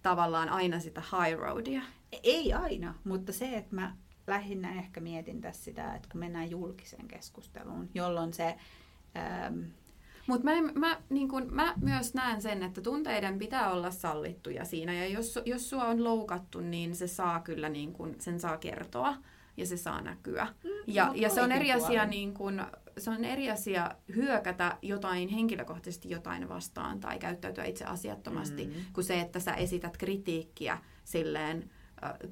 [0.02, 1.82] tavallaan aina sitä high roadia?
[2.24, 3.96] Ei aina, mutta se, että mä
[4.32, 8.56] lähinnä ehkä mietin tässä sitä, että kun mennään julkiseen keskusteluun, jolloin se...
[9.18, 9.60] Ähm,
[10.28, 14.94] mutta mä, mä, niin kun, mä myös näen sen, että tunteiden pitää olla sallittuja siinä.
[14.94, 19.16] Ja jos, jos sua on loukattu, niin se saa kyllä, niin kun, sen saa kertoa
[19.58, 20.48] ja se saa näkyä.
[20.64, 22.62] Mm, ja, no, ja se on eri asia niin kun,
[22.98, 28.74] se on eri asia hyökätä jotain henkilökohtaisesti jotain vastaan tai käyttäytyä itse asiattomasti, mm.
[28.94, 31.70] kuin se, että sä esität kritiikkiä silleen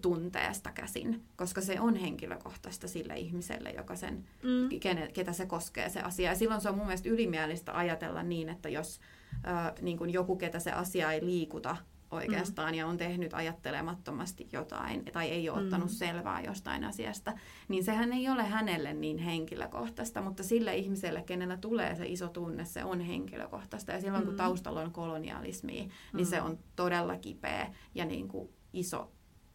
[0.01, 4.80] tunteesta käsin, koska se on henkilökohtaista sille ihmiselle, joka sen, mm.
[4.80, 6.30] kene, ketä se koskee se asia.
[6.30, 8.99] Ja silloin se on mun mielestä ylimielistä ajatella niin, että jos
[9.47, 11.78] äh, niin kun joku, ketä se asia ei liikuta,
[12.11, 12.78] oikeastaan mm.
[12.78, 15.93] ja on tehnyt ajattelemattomasti jotain tai ei ole ottanut mm.
[15.93, 17.34] selvää jostain asiasta,
[17.67, 22.65] niin sehän ei ole hänelle niin henkilökohtaista, mutta sille ihmiselle, kenellä tulee se iso tunne,
[22.65, 23.91] se on henkilökohtaista.
[23.91, 24.28] Ja silloin mm.
[24.28, 26.26] kun taustalla on kolonialismi, niin mm.
[26.26, 29.11] se on todella kipeä ja niin kuin iso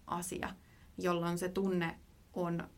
[0.06, 0.50] asia,
[0.98, 1.98] jolloin se tunne
[2.32, 2.68] on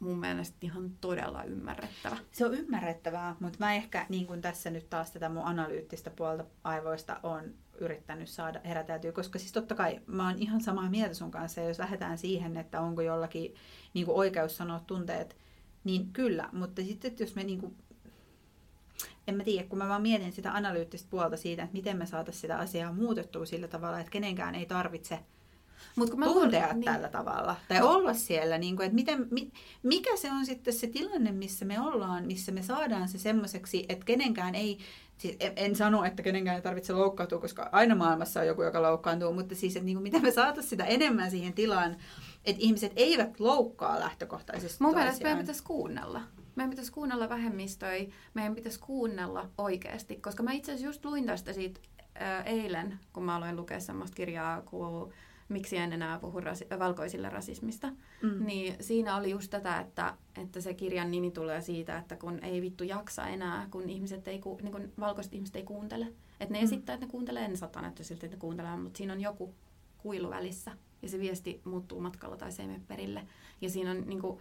[0.00, 2.16] mun mielestä ihan todella ymmärrettävä.
[2.32, 6.44] Se on ymmärrettävää, mutta mä ehkä niin kuin tässä nyt taas tätä mun analyyttistä puolta
[6.64, 11.30] aivoista on yrittänyt saada heräteltyä, koska siis totta kai mä oon ihan samaa mieltä sun
[11.30, 13.54] kanssa, jos lähdetään siihen, että onko jollakin
[13.94, 15.36] niin kuin oikeus sanoa tunteet,
[15.84, 17.76] niin kyllä, mutta sitten jos me niin kuin,
[19.28, 22.40] en mä tiedä, kun mä vaan mietin sitä analyyttistä puolta siitä, että miten me saataisiin
[22.40, 25.18] sitä asiaa muutettua sillä tavalla, että kenenkään ei tarvitse
[25.96, 26.92] Mut kun mä tuntea luulen, niin...
[26.92, 27.56] tällä tavalla.
[27.68, 27.90] Tai no.
[27.90, 28.58] olla siellä.
[28.58, 29.52] Niin kuin, että miten, mi,
[29.82, 34.04] mikä se on sitten se tilanne, missä me ollaan, missä me saadaan se semmoiseksi, että
[34.04, 34.78] kenenkään ei,
[35.18, 38.82] siis en, en sano, että kenenkään ei tarvitse loukkaantua, koska aina maailmassa on joku, joka
[38.82, 41.96] loukkaantuu, mutta siis, että niin kuin, miten me saataisiin sitä enemmän siihen tilaan,
[42.44, 46.20] että ihmiset eivät loukkaa lähtökohtaisesti Mun mielestä meidän pitäisi kuunnella.
[46.56, 51.52] Meidän pitäisi kuunnella vähemmistöjä, meidän pitäisi kuunnella oikeasti, koska mä itse asiassa just luin tästä
[51.52, 51.80] siitä
[52.14, 55.12] ää, eilen, kun mä aloin lukea semmoista kirjaa kuin
[55.50, 57.88] miksi en enää puhu rasi- valkoisille rasismista,
[58.22, 58.46] Mm.
[58.46, 62.60] niin siinä oli just tätä, että, että se kirjan nimi tulee siitä, että kun ei
[62.62, 66.06] vittu jaksa enää, kun ihmiset ei, ku, niin kun valkoiset ihmiset ei kuuntele.
[66.40, 66.64] Että ne Mm.
[66.64, 69.54] esittää, että ne kuuntelee, ne saattaa näyttää siltä, että ne kuuntelee, mutta siinä on joku
[69.98, 70.72] kuilu välissä.
[71.02, 73.26] Ja se viesti muuttuu matkalla tai se ei mene perille.
[73.60, 74.38] Ja siinä on niin kuin,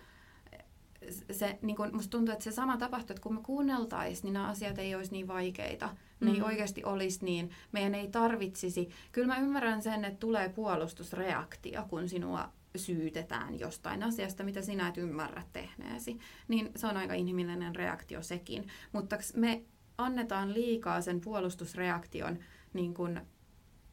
[1.32, 4.48] se, niin kuin, musta tuntuu, että se sama tapahtuu, että kun me kuunneltaisiin, niin nämä
[4.48, 5.90] asiat ei olisi niin vaikeita.
[6.20, 6.46] Ne ei Mm.
[6.46, 8.90] oikeasti olisi niin, meidän ei tarvitsisi.
[9.12, 14.98] Kyllä mä ymmärrän sen, että tulee puolustusreaktio, kun sinua syytetään jostain asiasta, mitä sinä et
[14.98, 16.20] ymmärrä tehneesi.
[16.48, 18.68] Niin se on aika inhimillinen reaktio sekin.
[18.92, 19.64] Mutta me
[19.98, 22.40] annetaan liikaa sen puolustusreaktion
[22.74, 23.22] niin kuin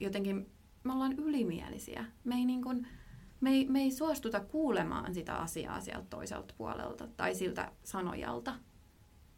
[0.00, 0.50] jotenkin,
[0.84, 2.04] me ollaan ylimielisiä.
[2.24, 2.86] Me ei, niin kuin,
[3.40, 8.54] me ei, me ei suostuta kuulemaan sitä asiaa sieltä toiselta puolelta tai siltä sanojalta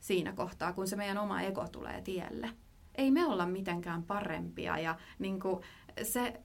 [0.01, 2.51] siinä kohtaa, kun se meidän oma ego tulee tielle.
[2.99, 5.61] Ei me olla mitenkään parempia ja niin kuin
[6.03, 6.41] se,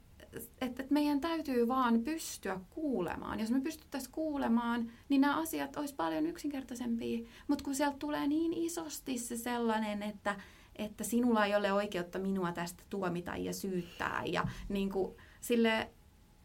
[0.62, 3.40] että et meidän täytyy vaan pystyä kuulemaan.
[3.40, 7.28] Jos me pystyttäisiin kuulemaan, niin nämä asiat olisi paljon yksinkertaisempia.
[7.48, 10.36] Mutta kun sieltä tulee niin isosti se sellainen, että,
[10.76, 14.24] että sinulla ei ole oikeutta minua tästä tuomita ja syyttää.
[14.26, 15.90] Ja niin kuin, sille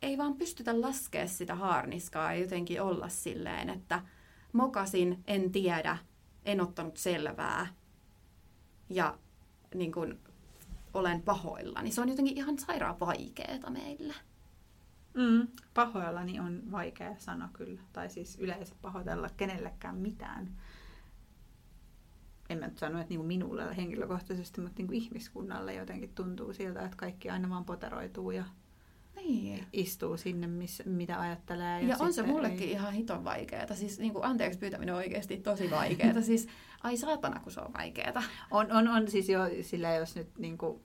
[0.03, 4.03] ei vaan pystytä laskea sitä haarniskaa ja jotenkin olla silleen, että
[4.53, 5.99] mokasin, en tiedä,
[6.45, 7.67] en ottanut selvää
[8.91, 9.19] ja
[9.75, 10.19] niin kuin,
[10.95, 11.91] olen pahoillani.
[11.91, 14.14] Se on jotenkin ihan sairaan vaikeeta meille.
[15.14, 15.49] Mm.
[15.75, 17.81] Pahoillani on vaikea sana kyllä.
[17.93, 20.57] Tai siis yleensä pahoitella kenellekään mitään.
[22.49, 26.97] En mä nyt sano, että niinku minulle henkilökohtaisesti, mutta niinku ihmiskunnalle jotenkin tuntuu siltä, että
[26.97, 28.45] kaikki aina vaan poteroituu ja
[29.27, 29.66] Niin.
[29.73, 31.83] istuu sinne, missä, mitä ajattelee.
[31.83, 32.71] Ja, ja on se mullekin ei...
[32.71, 33.75] ihan hiton vaikeeta.
[33.75, 36.23] Siis niin kuin, anteeksi pyytäminen on oikeasti tosi vaikeeta.
[36.31, 36.49] siis
[36.83, 38.23] ai saatana, kun se on vaikeeta.
[38.51, 40.83] On, on, on siis jo sillä, jos nyt niinku,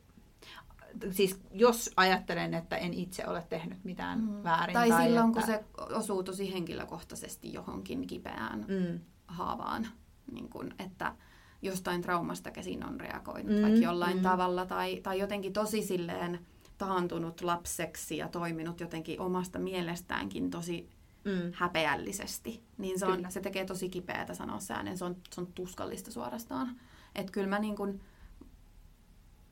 [1.12, 4.44] siis jos ajattelen, että en itse ole tehnyt mitään mm.
[4.44, 4.74] väärin.
[4.74, 5.40] Tai, tai silloin, että...
[5.40, 5.64] kun se
[5.96, 9.00] osuu tosi henkilökohtaisesti johonkin kipeään Mm.
[9.28, 9.88] haavaan.
[10.32, 11.16] Niin kuin, että
[11.62, 14.24] jostain traumasta käsin on reagoinut Mm, vaikka jollain mm.
[14.24, 14.66] tavalla.
[14.66, 16.40] Tai, tai jotenkin tosi silleen
[16.86, 20.90] taantunut lapseksi ja toiminut jotenkin omasta mielestäänkin tosi
[21.26, 21.52] Mm.
[21.56, 23.30] häpeällisesti, niin se, on, Kyllä.
[23.30, 24.98] se tekee tosi kipeätä sanoa se ääneen.
[24.98, 26.80] Se on, se on tuskallista suorastaan.
[27.16, 28.00] Että kyllä mä, niin kun,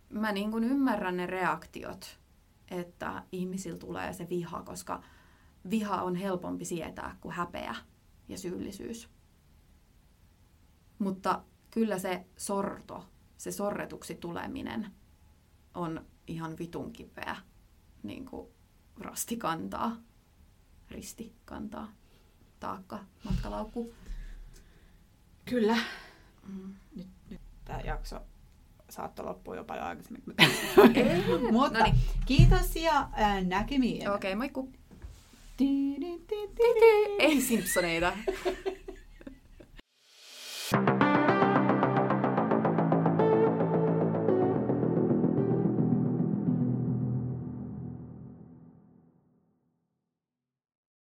[0.09, 2.19] mä niin kun ymmärrän ne reaktiot,
[2.71, 5.03] että ihmisillä tulee se viha, koska
[5.69, 7.75] viha on helpompi sietää kuin häpeä
[8.29, 9.09] ja syyllisyys.
[10.99, 13.05] Mutta kyllä se sorto,
[13.37, 14.91] se sorretuksi tuleminen
[15.73, 17.35] on ihan vitun kipeä
[18.03, 18.47] niin kuin
[18.99, 19.97] rasti kantaa
[20.91, 21.91] risti kantaa,
[22.59, 23.93] taakka, matkalaukku.
[25.45, 25.77] Kyllä.
[26.47, 26.75] Mm.
[26.95, 28.21] Nyt, nyt tämä jakso
[28.89, 30.23] saattoi loppua jo paljon aikaisemmin.
[31.51, 31.95] Mutta Noniin.
[32.25, 34.09] kiitos ja ää, näkemiin.
[34.09, 34.69] Okei, okay, moikku.
[37.19, 38.13] Ei Simpsoneita.